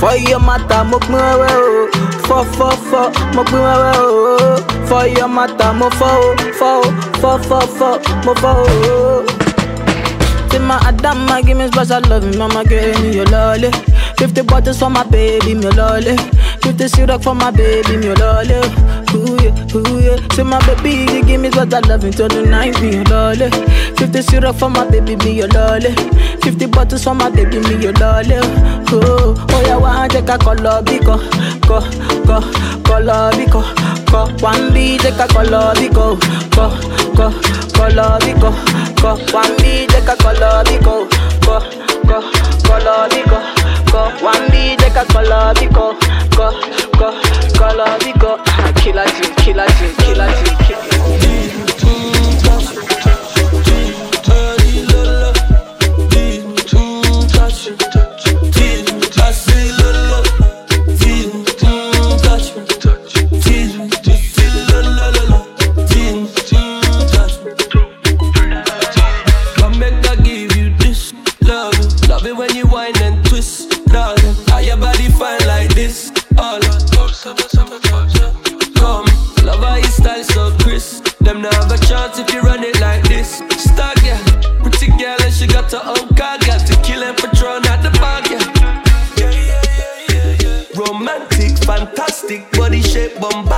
For 0.03 0.17
your 0.17 0.41
matter, 0.41 0.83
mo 0.83 0.99
pin 0.99 1.15
o. 1.15 1.87
Fọ 2.27 2.39
fọ 2.59 2.69
fọ, 2.91 3.03
mo 3.35 3.43
pin 3.45 3.63
o. 3.63 4.59
For 4.89 5.07
your 5.07 5.29
matter, 5.29 5.73
mo 5.79 5.87
oh. 5.87 5.91
fọ 5.99 6.11
o. 6.27 6.35
Fọ 6.59 6.71
fọ 7.21 7.31
fọ 7.49 7.59
fọ, 7.79 7.91
mo 8.27 8.33
fọ 8.43 8.51
o. 8.51 8.67
Oh. 8.67 9.25
Say 10.51 10.59
my 10.59 10.77
Adama, 10.89 11.41
give 11.47 11.57
me 11.57 11.69
special 11.69 12.01
love, 12.11 12.37
mama 12.37 12.65
give 12.65 13.01
me 13.01 13.15
your 13.19 13.27
lolly. 13.27 13.71
Fifty 14.19 14.43
bottles 14.43 14.81
for 14.81 14.91
my 14.91 15.05
baby, 15.05 15.55
me 15.55 15.71
lolly. 15.71 16.17
Fifty 16.63 16.89
syrup 16.89 17.23
for 17.23 17.35
my 17.35 17.51
baby, 17.51 17.97
me 17.97 18.15
lolly. 18.15 18.55
Ooh 19.15 19.37
yeah, 19.43 19.77
ooh 19.77 20.01
yeah. 20.01 20.17
Say 20.33 20.43
my 20.43 20.59
baby, 20.67 21.13
you 21.13 21.25
give 21.25 21.41
me 21.41 21.51
special 21.51 21.81
love 21.89 22.05
until 22.05 22.29
the 22.29 22.43
night, 22.47 22.81
me 22.81 23.03
lolly. 23.05 23.51
Fifty 23.97 24.23
syrup 24.23 24.57
for 24.57 24.71
my 24.71 24.89
baby, 24.89 25.17
me 25.17 25.33
your 25.39 25.49
lolly. 25.49 25.93
Fifty 26.41 26.67
bottles 26.67 27.05
for 27.05 27.15
my 27.15 27.31
baby, 27.31 27.59
me 27.61 27.83
your 27.83 27.93
lolly. 27.95 28.37
Oh, 28.95 29.35
oh 29.51 29.63
yeah, 29.67 29.77
one 29.77 30.09
take 30.11 30.29
a 30.29 30.39
color 30.39 30.83
biko, 30.83 31.19
ko, 31.67 31.81
ko, 32.27 32.41
color 32.85 33.31
biko, 33.33 33.63
ko. 34.11 34.27
One 34.45 34.73
B 34.73 34.99
take 34.99 35.19
a 35.19 35.27
color 35.29 35.75
biko, 35.75 36.19
ko, 36.55 36.71
ko, 37.17 37.31
color 37.75 38.19
biko, 38.23 38.51
ko. 39.01 39.17
One 39.35 39.57
B 39.59 39.87
take 39.89 40.09
a 40.09 40.17
color 40.17 40.63
biko, 40.65 41.09
ko, 41.43 41.59
ko, 42.07 42.21
color 42.63 43.09
biko, 43.11 43.39
ko. 43.91 44.25
One 44.25 44.51
B 44.51 44.77
take 44.77 44.97
a 44.97 45.05
color 45.07 45.55
biko, 45.55 45.97
ko, 46.37 46.51
go, 46.99 47.09
color 47.59 47.99
biko. 48.05 48.39
Killer 48.83 49.07
team, 49.07 49.35
killer 49.37 49.67
team, 49.79 49.95
killer 49.97 50.29
team, 50.29 50.57
killer 50.67 50.92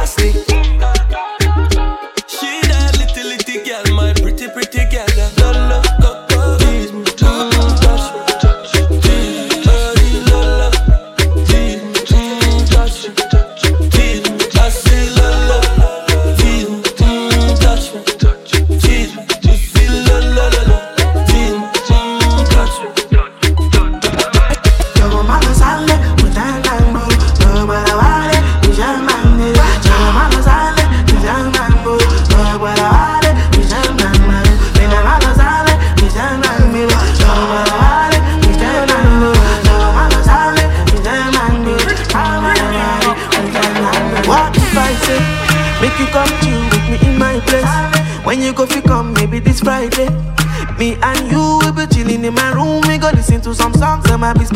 shape 0.06 0.63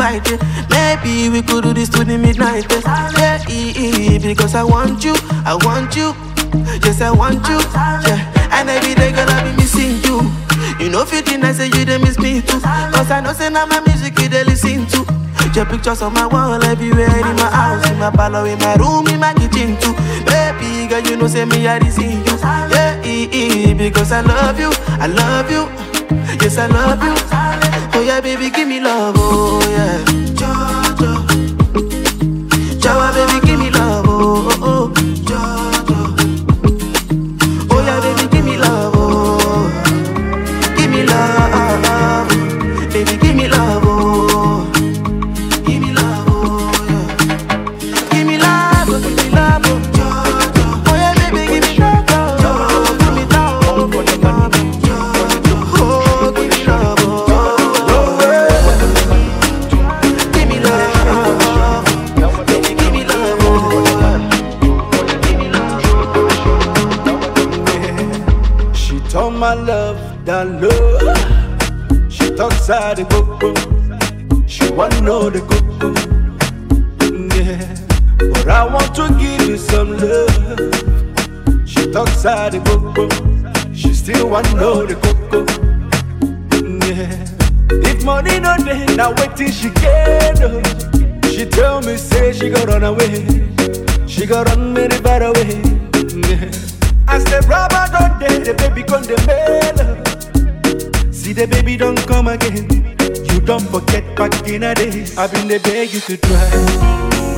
might. 0.08 0.28
Maybe 0.70 1.28
we 1.28 1.42
could 1.42 1.64
do 1.64 1.72
this 1.72 1.88
to 1.90 2.04
the 2.04 2.16
midnight. 2.18 2.66
Yeah, 3.18 3.38
eh, 3.48 3.72
eh, 3.76 4.18
because 4.18 4.54
I 4.54 4.62
want 4.64 5.04
you, 5.04 5.14
I 5.44 5.54
want 5.64 5.96
you. 5.96 6.14
Yes, 6.84 7.00
I 7.00 7.10
want 7.10 7.46
you. 7.48 7.58
Yeah, 8.08 8.56
and 8.56 8.68
every 8.70 8.94
day 8.94 9.12
girl 9.12 9.28
I 9.28 9.44
be 9.44 9.56
missing 9.56 10.00
you. 10.04 10.18
You 10.80 10.90
know, 10.90 11.04
fitting 11.04 11.44
I 11.44 11.52
say 11.52 11.66
you 11.66 11.84
they 11.84 11.98
miss 11.98 12.18
me 12.18 12.40
too. 12.40 12.60
Cause 12.60 13.10
I 13.10 13.20
know 13.20 13.32
say 13.32 13.50
now 13.50 13.66
my 13.66 13.80
music 13.80 14.18
you 14.20 14.28
they 14.28 14.44
listen 14.44 14.86
to. 14.86 15.04
Your 15.54 15.64
pictures 15.64 16.02
on 16.02 16.12
my 16.12 16.26
wall 16.26 16.62
everywhere 16.62 17.08
in 17.08 17.36
my 17.36 17.50
house, 17.50 17.90
in 17.90 17.98
my 17.98 18.10
parlor, 18.10 18.46
in 18.46 18.58
my 18.58 18.74
room, 18.76 19.08
in 19.08 19.18
my 19.18 19.32
kitchen 19.34 19.76
too. 19.80 19.94
Baby 20.28 20.86
girl, 20.88 21.00
you 21.00 21.16
know 21.16 21.26
say 21.26 21.44
me 21.46 21.66
I 21.66 21.80
see 21.88 22.12
you. 22.12 22.36
Yeah, 22.72 23.00
eh, 23.04 23.28
eh, 23.32 23.74
because 23.74 24.12
I 24.12 24.20
love 24.20 24.60
you, 24.60 24.70
I 25.00 25.06
love 25.06 25.50
you. 25.50 25.64
Yes, 26.40 26.58
I 26.58 26.66
love 26.66 27.02
you. 27.02 27.47
Yeah, 28.08 28.22
baby, 28.22 28.48
give 28.48 28.66
me 28.66 28.80
love. 28.80 29.16
Oh 29.18 29.60
yeah. 29.68 30.07
In 104.58 104.62
the 104.62 104.74
days. 104.74 105.16
I've 105.16 105.30
been 105.30 105.46
the 105.46 105.60
beg 105.60 105.94
you 105.94 106.00
to 106.00 106.16
try. 106.16 106.50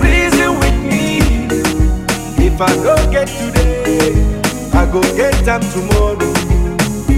Reason 0.01 0.57
with 0.57 0.79
me. 0.89 1.21
If 2.41 2.59
I 2.59 2.73
don't 2.81 3.11
get 3.13 3.29
today, 3.29 4.17
I 4.73 4.89
go 4.91 5.03
get 5.21 5.37
them 5.45 5.61
tomorrow. 5.61 6.17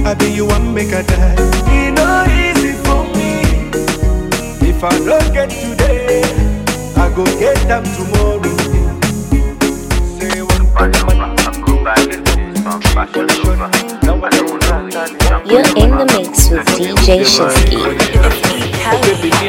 I 0.05 0.14
be 0.18 0.26
you 0.26 0.46
one 0.46 0.74
make 0.74 0.90
a 0.90 1.05
die. 1.05 1.36
It 1.70 1.94
no 1.94 2.26
easy 2.26 2.74
for 2.82 3.07
me. 3.14 3.46
If 4.68 4.82
I 4.82 4.90
don't 5.07 5.32
get 5.32 5.50
today, 5.50 6.24
I 6.96 7.07
go 7.14 7.24
get 7.38 7.62
them 7.70 7.84
tomorrow. 7.94 8.42
Say 10.18 10.42
one 10.42 10.66
You're 15.46 15.62
in 15.78 15.90
the 15.94 16.07
mix 16.11 16.50
with 16.50 16.66
DJ 16.74 17.22
Shinski. 17.22 18.21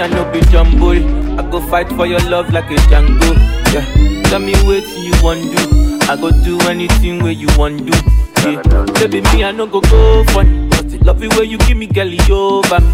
I 0.03 0.07
no 0.07 0.29
be 0.33 0.39
jamboy. 0.51 0.99
I 1.39 1.49
go 1.49 1.61
fight 1.61 1.87
for 1.93 2.05
your 2.05 2.19
love 2.29 2.51
like 2.51 2.69
a 2.69 2.75
Django. 2.75 3.37
Yeah, 3.73 3.85
tell 4.23 4.39
me 4.39 4.53
what 4.67 4.83
you 4.97 5.13
want 5.23 5.41
do. 5.55 5.97
I 6.11 6.17
go 6.17 6.29
do 6.43 6.59
anything 6.67 7.23
where 7.23 7.31
you 7.31 7.47
want 7.57 7.85
do. 7.89 7.97
Yeah, 8.43 8.61
baby, 8.99 9.21
me 9.21 9.45
I 9.45 9.51
no 9.51 9.65
go 9.65 9.79
go 9.79 10.23
funny. 10.33 10.67
Love 11.05 11.23
you 11.23 11.29
where 11.29 11.45
you 11.45 11.57
give 11.59 11.77
me, 11.77 11.87
girl, 11.87 12.07
you 12.07 12.35
over 12.35 12.81
me. 12.81 12.93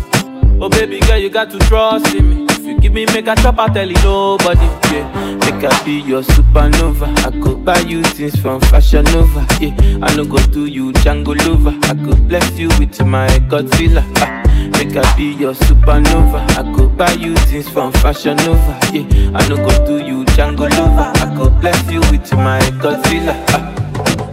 Oh 0.62 0.70
baby 0.70 1.00
girl, 1.00 1.18
you 1.18 1.30
got 1.30 1.50
to 1.50 1.58
trust 1.60 2.14
in 2.14 2.30
me. 2.30 2.46
If 2.50 2.60
you 2.60 2.80
give 2.80 2.94
me 2.94 3.06
make 3.08 3.26
a 3.28 3.36
chop, 3.38 3.58
I 3.58 3.70
tell 3.74 3.88
you 3.88 3.96
nobody. 4.04 4.60
Yeah, 4.94 5.36
make 5.38 5.64
I 5.64 5.84
be 5.84 6.02
your 6.02 6.22
supernova. 6.22 7.08
I 7.26 7.32
could 7.42 7.66
buy 7.66 7.80
you 7.80 8.04
things 8.04 8.40
from 8.40 8.62
Fashion 8.62 9.04
Nova. 9.06 9.48
Yeah, 9.60 9.74
I 10.04 10.16
no 10.16 10.26
go 10.26 10.38
do 10.48 10.66
you 10.68 10.92
Django 10.94 11.36
lover. 11.48 11.76
I 11.84 11.96
could 12.06 12.28
bless 12.28 12.60
you 12.60 12.68
with 12.78 13.04
my 13.04 13.28
Godzilla. 13.50 14.04
Ah, 14.18 14.39
make 14.72 14.96
I 14.96 15.16
be 15.16 15.34
your 15.34 15.54
supernova. 15.54 16.40
I 16.58 16.76
could 16.76 16.98
buy 16.98 17.12
you 17.14 17.36
things 17.50 17.70
from 17.70 17.92
Fashion 17.94 18.38
Nova. 18.38 18.80
Yeah, 18.94 19.32
I 19.36 19.48
no 19.48 19.56
go 19.58 19.86
do 19.86 20.04
you 20.06 20.26
Django 20.26 20.70
lover. 20.70 21.12
I 21.16 21.36
could 21.38 21.60
bless 21.62 21.92
you 21.92 22.00
with 22.12 22.32
my 22.34 22.60
Godzilla. 22.82 23.36
Ah. 23.50 23.76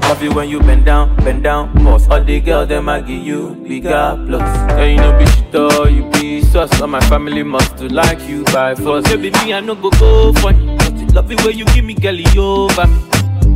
Love 0.09 0.23
you 0.23 0.33
when 0.33 0.49
you 0.49 0.61
bend 0.61 0.85
down, 0.85 1.17
bend 1.17 1.43
down. 1.43 1.73
Boss, 1.83 2.09
all 2.09 2.23
the 2.23 2.41
girls 2.41 2.69
them 2.69 2.89
I 2.89 3.01
give 3.01 3.23
you 3.27 3.57
bigger 3.67 4.15
plus. 4.27 4.41
Yeah, 4.79 4.85
you 4.85 4.97
know 4.99 5.19
be 5.19 5.27
shit 5.27 5.55
or 5.55 5.89
you 5.89 6.09
be 6.13 6.43
sus. 6.43 6.81
All 6.81 6.87
my 6.87 7.01
family 7.09 7.43
must 7.43 7.77
to 7.79 7.89
like 7.93 8.21
you 8.29 8.45
by 8.45 8.75
force. 8.75 9.05
Baby, 9.09 9.31
me 9.31 9.55
I 9.55 9.61
no 9.61 9.75
go 9.75 9.91
go 9.91 10.33
funny. 10.35 10.77
Love 11.13 11.31
you 11.31 11.37
when 11.39 11.59
you 11.59 11.65
give 11.67 11.85
me, 11.85 11.95
girl, 11.95 12.39
over 12.39 12.87
me. 12.87 12.99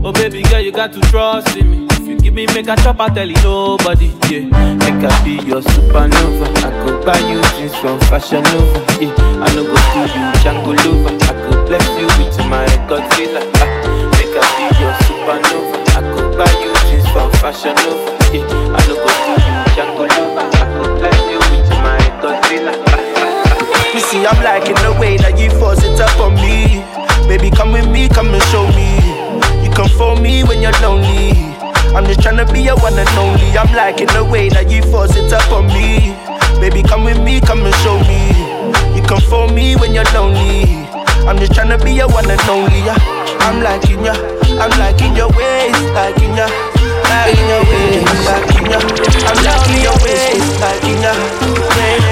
Oh 0.03 0.13
baby 0.13 0.43
girl, 0.43 0.61
you 0.61 0.73
got 0.73 0.93
to 0.95 1.01
trust 1.03 1.57
in 1.57 1.71
me. 1.71 1.90
You 2.11 2.19
give 2.19 2.35
me 2.35 2.45
make 2.47 2.67
a 2.67 2.75
chop, 2.83 2.99
I 2.99 3.09
tell 3.15 3.29
you 3.29 3.37
nobody. 3.37 4.11
Yeah, 4.27 4.43
make 4.83 4.99
I 4.99 5.15
be 5.23 5.39
your 5.47 5.63
supernova. 5.63 6.51
I 6.59 6.75
could 6.83 7.07
buy 7.07 7.17
you 7.23 7.39
things 7.55 7.71
from 7.77 8.01
Fashion 8.11 8.43
Nova. 8.51 8.83
Yeah, 8.99 9.15
I 9.39 9.47
no 9.55 9.63
go 9.63 9.79
do 9.79 10.01
you 10.11 10.27
Django 10.43 10.75
lover. 10.75 11.15
I 11.23 11.39
could 11.47 11.67
bless 11.71 11.87
you 11.95 12.11
with 12.19 12.35
my 12.51 12.67
Godzilla. 12.91 13.47
Ah, 13.63 14.11
make 14.19 14.35
I 14.35 14.43
be 14.59 14.67
your 14.83 14.91
supernova. 15.07 15.79
I 15.95 16.03
could 16.11 16.35
buy 16.35 16.51
you 16.59 16.75
things 16.91 17.07
from 17.15 17.31
Fashion 17.39 17.79
Nova. 17.79 18.11
Yeah, 18.35 18.43
I 18.75 18.83
no 18.91 18.95
go 18.99 19.07
do 19.07 19.33
you 19.47 19.55
Django 19.71 20.05
lover. 20.11 20.51
I 20.51 20.67
could 20.75 20.93
bless 20.99 21.19
you 21.31 21.39
with 21.39 21.71
my 21.79 22.03
Godzilla. 22.19 22.75
You 23.95 24.01
see, 24.01 24.27
I'm 24.27 24.43
liking 24.43 24.75
the 24.83 24.99
way 24.99 25.17
that 25.19 25.39
you 25.39 25.49
force 25.63 25.85
it 25.85 26.01
up 26.01 26.19
on 26.19 26.35
me. 26.35 26.83
Baby, 27.31 27.55
come 27.55 27.71
with 27.71 27.87
me, 27.87 28.09
come 28.09 28.35
and 28.35 28.43
show 28.51 28.67
me. 28.75 28.99
You 29.63 29.71
come 29.71 29.89
for 29.91 30.17
me 30.17 30.43
when 30.43 30.61
you're 30.61 30.75
lonely. 30.83 31.60
I'm 31.95 32.05
just 32.07 32.21
tryna 32.21 32.51
be 32.53 32.63
your 32.63 32.77
one 32.79 32.99
and 32.99 33.09
only. 33.19 33.57
I'm 33.59 33.73
liking 33.75 34.07
the 34.09 34.25
way 34.25 34.49
that 34.51 34.71
you 34.71 34.83
force 34.91 35.17
it 35.17 35.33
up 35.33 35.51
on 35.53 35.67
me. 35.69 36.15
Baby, 36.61 36.83
come 36.83 37.05
with 37.05 37.19
me, 37.23 37.41
come 37.41 37.65
and 37.65 37.75
show 37.83 37.99
me. 38.07 38.31
You 38.95 39.03
come 39.03 39.21
for 39.29 39.49
me 39.49 39.77
when 39.77 39.95
you're 39.95 40.09
lonely. 40.15 40.65
I'm 41.27 41.39
just 41.39 41.53
tryna 41.53 41.83
be 41.83 41.93
your 41.93 42.09
one 42.09 42.31
and 42.31 42.41
only. 42.49 42.81
Yeah. 42.81 42.97
I'm 43.41 43.63
liking 43.63 44.05
ya, 44.05 44.13
I'm 44.61 44.71
liking 44.79 45.17
your 45.17 45.29
ways, 45.33 45.75
liking 45.97 46.37
ya, 46.37 46.47
liking 47.09 47.49
your 47.49 47.65
ways, 47.65 48.05
liking 48.29 48.67
ya. 48.71 48.79
I'm 49.27 49.39
liking 49.43 49.83
your 49.83 49.97
ways, 50.05 50.61
liking 50.61 51.01
ya. 51.03 51.13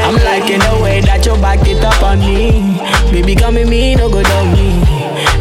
I'm 0.08 0.16
liking 0.24 0.58
the 0.58 0.80
way 0.82 1.00
that 1.02 1.24
you 1.26 1.36
back 1.36 1.60
it 1.68 1.84
up 1.84 2.02
on 2.02 2.18
me. 2.20 2.80
Baby, 3.12 3.34
come 3.34 3.54
with 3.54 3.68
me, 3.68 3.94
no 3.94 4.08
go 4.08 4.22
down 4.22 4.52
me. 4.52 4.82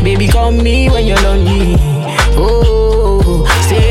Baby, 0.03 0.27
call 0.27 0.51
me 0.51 0.89
when 0.89 1.05
you're 1.05 1.21
lonely. 1.21 1.96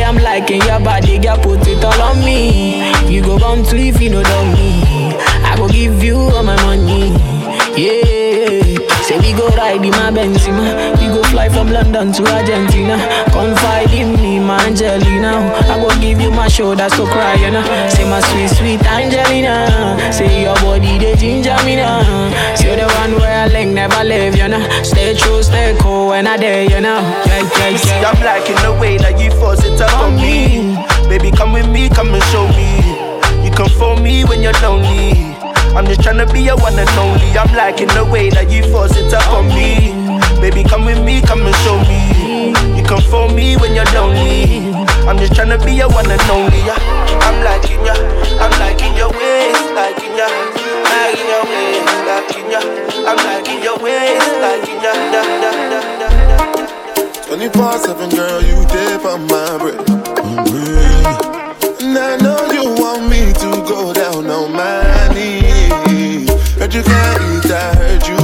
I'm 0.06 0.14
liking 0.18 0.62
your 0.62 0.78
body, 0.78 1.18
girl, 1.18 1.36
put 1.38 1.66
it 1.66 1.84
all 1.84 2.00
on 2.00 2.24
me. 2.24 2.78
You 3.12 3.22
go 3.22 3.38
come 3.40 3.64
to 3.64 3.76
if 3.76 4.00
you 4.00 4.10
know 4.10 4.22
down 4.22 4.54
me. 4.54 4.80
I 5.42 5.56
go 5.56 5.66
give 5.68 6.00
you 6.00 6.16
all 6.16 6.44
my 6.44 6.54
money. 6.62 7.10
Yeah, 7.76 8.15
go 9.36 9.48
ride 9.54 9.84
in 9.84 9.90
my 9.90 10.10
Benzema. 10.10 10.96
We 10.98 11.06
go 11.08 11.22
fly 11.24 11.48
from 11.48 11.68
London 11.70 12.12
to 12.12 12.22
Argentina. 12.26 12.96
Confide 13.30 13.92
in 13.92 14.12
me, 14.16 14.40
my 14.40 14.58
Angelina. 14.64 15.52
I 15.68 15.78
go 15.80 15.88
give 16.00 16.20
you 16.20 16.30
my 16.30 16.48
shoulder, 16.48 16.88
so 16.90 17.04
cry, 17.06 17.34
you 17.34 17.50
know. 17.50 17.62
Say 17.88 18.08
my 18.08 18.20
sweet, 18.20 18.48
sweet 18.48 18.82
Angelina. 18.86 19.68
Say 20.12 20.42
your 20.42 20.54
body, 20.56 20.98
they 20.98 21.14
ginger 21.16 21.56
me 21.64 21.76
now. 21.76 22.02
Say 22.56 22.76
the 22.76 22.86
one 23.00 23.12
where 23.20 23.44
I 23.44 23.48
link 23.48 23.72
never 23.74 24.02
leave, 24.04 24.36
you 24.36 24.48
know. 24.48 24.62
Stay 24.82 25.14
true, 25.14 25.42
stay 25.42 25.76
cool 25.80 26.08
when 26.08 26.26
I 26.26 26.36
dare, 26.36 26.64
you 26.64 26.80
know. 26.80 27.00
Yeah, 27.26 27.42
yeah, 27.70 27.76
see, 27.76 27.88
yeah. 27.90 28.10
I'm 28.10 28.18
liking 28.24 28.56
the 28.64 28.72
way 28.80 28.96
that 28.98 29.20
you 29.20 29.30
force 29.32 29.62
it 29.64 29.80
up 29.80 29.92
on 30.00 30.16
me. 30.16 30.76
Baby, 31.08 31.30
come 31.30 31.52
with 31.52 31.68
me, 31.68 31.88
come 31.88 32.14
and 32.14 32.22
show 32.32 32.48
me. 32.48 33.44
You 33.44 33.50
come 33.52 33.70
for 33.70 33.96
me 34.00 34.24
when 34.24 34.42
you're 34.42 34.56
lonely. 34.62 35.35
I'm 35.76 35.84
just 35.84 36.00
trying 36.02 36.16
to 36.16 36.32
be 36.32 36.40
your 36.40 36.56
one 36.56 36.72
and 36.78 36.88
only. 36.96 37.36
I'm 37.36 37.52
liking 37.54 37.88
the 37.88 38.04
way 38.08 38.30
that 38.30 38.48
you 38.48 38.64
force 38.72 38.96
it 38.96 39.12
up 39.12 39.28
on 39.28 39.44
me. 39.52 39.92
Baby, 40.40 40.64
come 40.64 40.86
with 40.88 41.04
me, 41.04 41.20
come 41.20 41.44
and 41.44 41.54
show 41.68 41.76
me. 41.84 42.56
You 42.72 42.82
come 42.82 43.04
for 43.04 43.28
me 43.28 43.60
when 43.60 43.76
you're 43.76 43.84
lonely. 43.92 44.72
I'm 45.04 45.20
just 45.20 45.36
trying 45.36 45.52
to 45.52 45.60
be 45.60 45.76
your 45.76 45.92
one 45.92 46.08
and 46.08 46.20
only. 46.32 46.64
Yeah. 46.64 46.80
I'm 47.28 47.44
liking 47.44 47.76
ya, 47.84 47.92
I'm 48.40 48.52
liking 48.56 48.96
your 48.96 49.12
ways, 49.12 49.60
liking 49.76 50.16
ya, 50.16 50.24
liking 50.88 51.28
your 51.28 51.44
ways, 51.44 51.84
liking 52.08 52.48
ya. 52.48 52.60
I'm 53.04 53.20
liking 53.28 53.60
your 53.60 53.76
ways, 53.76 54.24
liking 54.40 54.80
ya. 54.80 54.96
24 57.28 57.78
7, 57.84 58.16
girl, 58.16 58.40
you 58.40 58.64
dip 58.72 59.04
on 59.04 59.28
my 59.28 59.60
bread. 59.60 59.76
Mm-hmm. 60.24 61.36
And 61.84 61.98
I 61.98 62.16
know 62.16 62.40
you 62.50 62.64
want 62.80 63.08
me 63.12 63.32
to 63.44 63.50
go 63.68 63.92
down 63.92 64.26
on 64.26 64.52
my 64.52 64.75
Heard 66.66 66.74
you 66.74 66.82
can't 66.82 68.15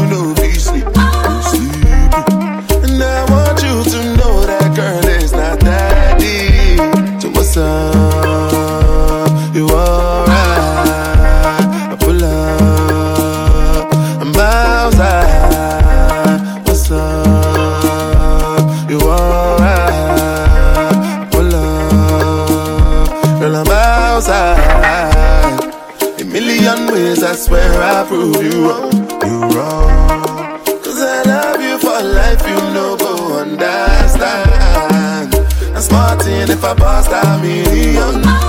a 36.72 36.74
past 36.74 37.10
a 37.10 37.38
million. 37.42 38.41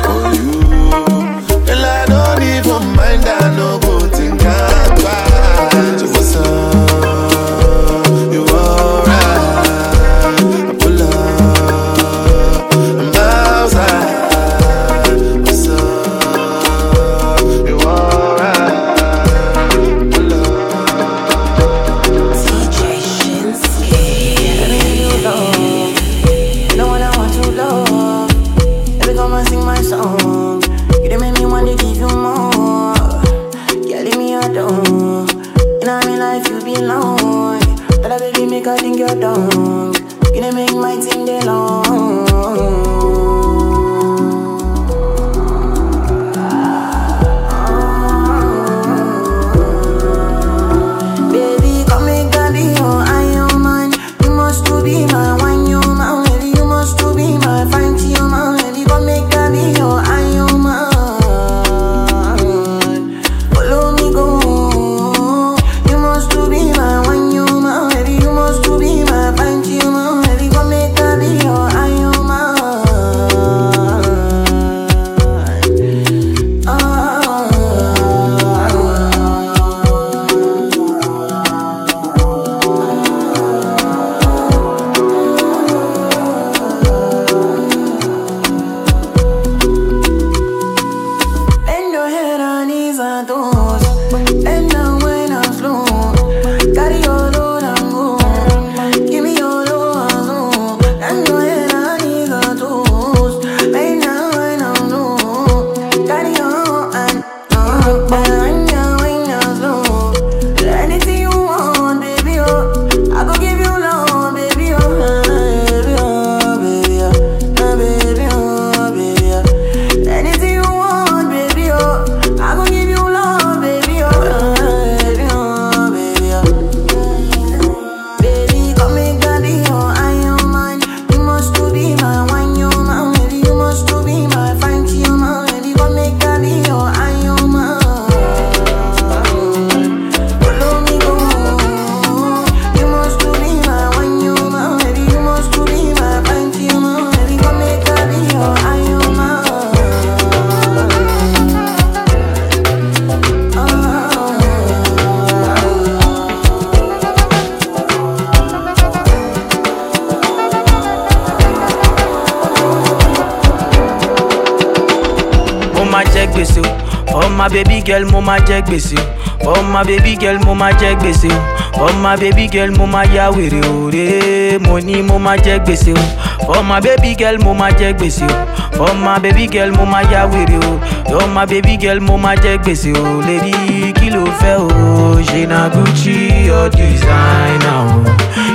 máa 168.23 168.39
jẹ 168.47 168.61
gbèsè 168.67 168.97
o. 168.99 169.03
For 169.43 169.63
my 169.63 169.83
baby 169.83 170.15
girl 170.19 170.37
mo 170.45 170.53
máa 170.55 170.71
jẹ 170.79 170.95
gbèsè 171.01 171.29
o. 171.31 171.39
For 171.77 171.93
my 172.03 172.15
baby 172.21 172.47
girl 172.47 172.71
mo 172.77 172.85
máa 172.85 173.03
ya 173.13 173.29
wèrè 173.31 173.59
òré 173.69 174.59
mo 174.65 174.79
ní 174.79 175.01
mo 175.03 175.17
máa 175.19 175.37
jẹ 175.37 175.59
gbèsè 175.65 175.91
o. 175.93 176.03
For 176.45 176.63
my 176.63 176.79
baby 176.81 177.15
girl 177.19 177.37
mo 177.43 177.53
máa 177.53 177.71
jẹ 177.79 177.93
gbèsè 177.93 178.25
o. 178.25 178.35
For 178.77 178.93
my 178.95 179.19
baby 179.23 179.47
girl 179.47 179.71
mo 179.77 179.85
máa 179.85 180.01
ya 180.11 180.25
wèrè 180.27 180.57
o. 180.69 180.79
Yo 181.11 181.27
my 181.27 181.45
baby 181.45 181.77
girl 181.77 181.99
mo 181.99 182.17
máa 182.17 182.35
jẹ 182.35 182.57
gbèsè 182.63 182.93
o. 182.97 183.21
Lady 183.27 183.91
kí 183.99 184.09
ló 184.09 184.23
fẹ́ 184.39 184.57
o? 184.57 185.19
Ṣe 185.27 185.47
na 185.47 185.69
Gucci 185.69 186.49
or 186.51 186.69
designer 186.69 187.83
o? 187.91 188.03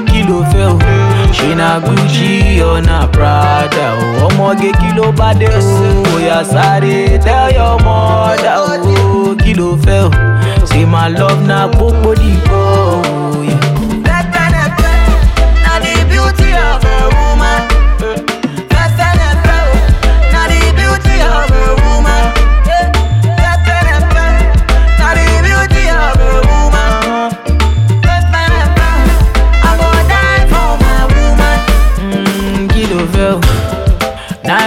Kilo 0.07 0.45
fẹ́ 0.53 0.67
o. 0.73 0.79
Shina 1.39 1.57
na 1.57 1.81
gucci 1.81 2.61
a 2.89 3.07
prada 3.15 3.87
o 3.95 4.27
ọmọge 4.27 4.71
kilo 4.81 5.05
ló 5.07 5.13
bá 5.19 5.29
dé 5.41 5.47
o 5.47 5.61
bóyá 6.05 6.39
sáré 6.53 7.19
tell 7.25 7.49
your 7.57 7.77
mother 7.87 8.57
o 8.67 9.37
kilo 9.43 9.69
fẹ́ 9.85 10.01
o 10.07 10.11
ṣe 10.69 10.81
máa 10.93 11.09
love 11.19 11.43
na 11.51 11.59
gbogbo 11.73 12.11
dìbò 12.23 12.61
o. 12.83 13.03
Oh. 13.03 13.28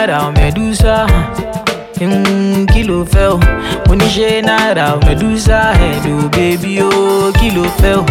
náírà 0.01 0.31
Medusa. 0.35 1.05
kí 2.73 2.83
ló 2.83 3.05
fẹ́ 3.05 3.29
o? 3.33 3.37
Mo 3.87 3.93
ní 3.95 4.05
ṣe 4.15 4.41
náírà 4.41 4.97
Medusa 5.05 5.73
head 5.79 6.05
o 6.09 6.29
bébí 6.35 6.81
o 6.81 7.31
kí 7.39 7.51
ló 7.55 7.63
o? 7.93 8.05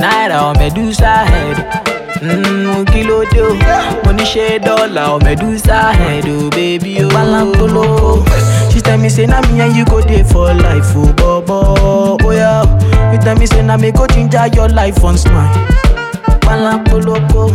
Náírà 0.00 0.40
Medusa 0.58 1.12
head 1.30 1.58
o. 2.22 2.84
Kí 2.92 3.02
ló 3.08 3.18
dé 3.32 3.40
o? 3.42 3.52
Mo 4.04 4.12
ní 4.12 4.24
ṣe 4.24 4.58
dọ́là 4.66 5.04
Medusa 5.24 5.92
head 5.98 6.24
o 6.28 6.48
bébí 6.56 7.04
o. 7.04 7.08
balantolo. 7.08 8.24
She 8.72 8.80
tell 8.80 8.96
me 8.98 9.08
say 9.10 9.26
na 9.26 9.40
me 9.42 9.60
and 9.60 9.76
you 9.76 9.84
go 9.84 10.00
dey 10.00 10.22
for 10.22 10.54
life 10.54 10.96
o 10.96 11.12
bobo. 11.18 11.58
Oh, 11.84 12.16
Oya 12.24 12.62
you 13.12 13.18
tell 13.18 13.36
me 13.36 13.46
say 13.46 13.62
na 13.62 13.76
me 13.76 13.92
go 13.92 14.06
ginger 14.06 14.46
your 14.54 14.68
life 14.68 15.04
on 15.04 15.18
smile. 15.18 15.52
Palapoloko. 16.48 17.52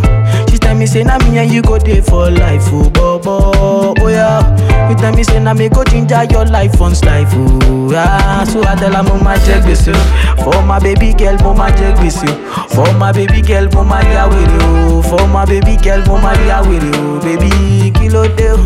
She 0.49 0.57
tell 0.60 0.76
me 0.76 0.86
say 0.86 1.03
na 1.03 1.18
me 1.20 1.38
and 1.40 1.52
you 1.52 1.61
go 1.61 1.78
there 1.80 2.02
for 2.03 2.30
life, 2.30 2.64
oh 2.72 2.90
bobo, 2.90 3.94
oh 3.99 4.07
yeah. 4.07 4.41
You 4.90 4.95
tell 4.95 5.14
me 5.14 5.24
say 5.24 5.40
na 5.40 5.53
me 5.53 5.70
go 5.70 5.84
ginger 5.84 6.24
your 6.30 6.45
life 6.45 6.80
on 6.80 6.94
life, 7.02 7.30
oh 7.34 7.91
yeah. 7.91 8.44
So 8.44 8.61
I 8.64 8.76
tell 8.76 8.94
her 8.94 9.03
mo 9.03 9.18
ma 9.24 9.36
jẹ 9.45 9.61
gbèsè 9.65 9.94
o, 9.94 10.44
for 10.44 10.61
my 10.64 10.80
baby 10.80 11.14
girl 11.14 11.38
mo 11.41 11.53
ma 11.53 11.70
jẹ 11.72 11.94
gbèsè 11.98 12.30
o, 12.30 12.68
for 12.70 12.94
my 12.99 13.11
baby 13.11 13.41
girl 13.41 13.68
mo 13.74 13.84
ma 13.84 13.99
ya 14.14 14.28
wèrè 14.30 14.60
o, 14.98 15.02
for 15.02 15.28
my 15.28 15.45
baby 15.45 15.78
girl 15.84 16.03
mo 16.07 16.18
ma 16.22 16.34
ya 16.48 16.61
wèrè 16.61 16.91
o, 17.02 17.20
baby 17.26 17.91
kí 17.98 18.10
ló 18.14 18.24
dé 18.38 18.52
o? 18.53 18.57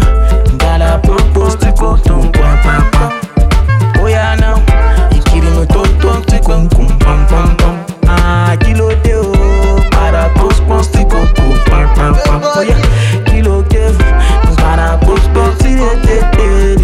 Gotta 0.59 0.99
propose 1.03 1.55
to 1.63 1.71
go 1.79 1.95
tó 2.03 2.17
ń 2.19 2.31
pa 2.35 2.55
pa 2.63 2.75
pa. 2.91 3.05
Oh 4.01 4.07
yeah 4.07 4.35
now, 4.35 4.59
tó 5.73 5.83
tó 6.01 6.19
tí 6.27 6.37
kò 6.43 6.57
ń 6.59 6.67
kùn 6.75 6.87
pam 6.99 7.25
pam 7.31 7.55
pam. 7.57 7.75
Ah, 8.07 8.55
kí 8.59 8.73
ló 8.75 8.89
postpone 15.77 16.01
tí 16.01 16.17
dé 16.37 16.76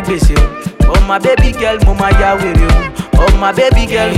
gbèsè 0.00 0.34
o. 0.38 0.46
Baby 1.18 1.52
girl 1.58 1.78
mo 1.86 1.94
máa 1.94 2.10
ya 2.20 2.36
wèrè 2.36 2.66
o. 2.68 3.38
My 3.40 3.52
baby 3.52 3.86
girl 3.86 4.10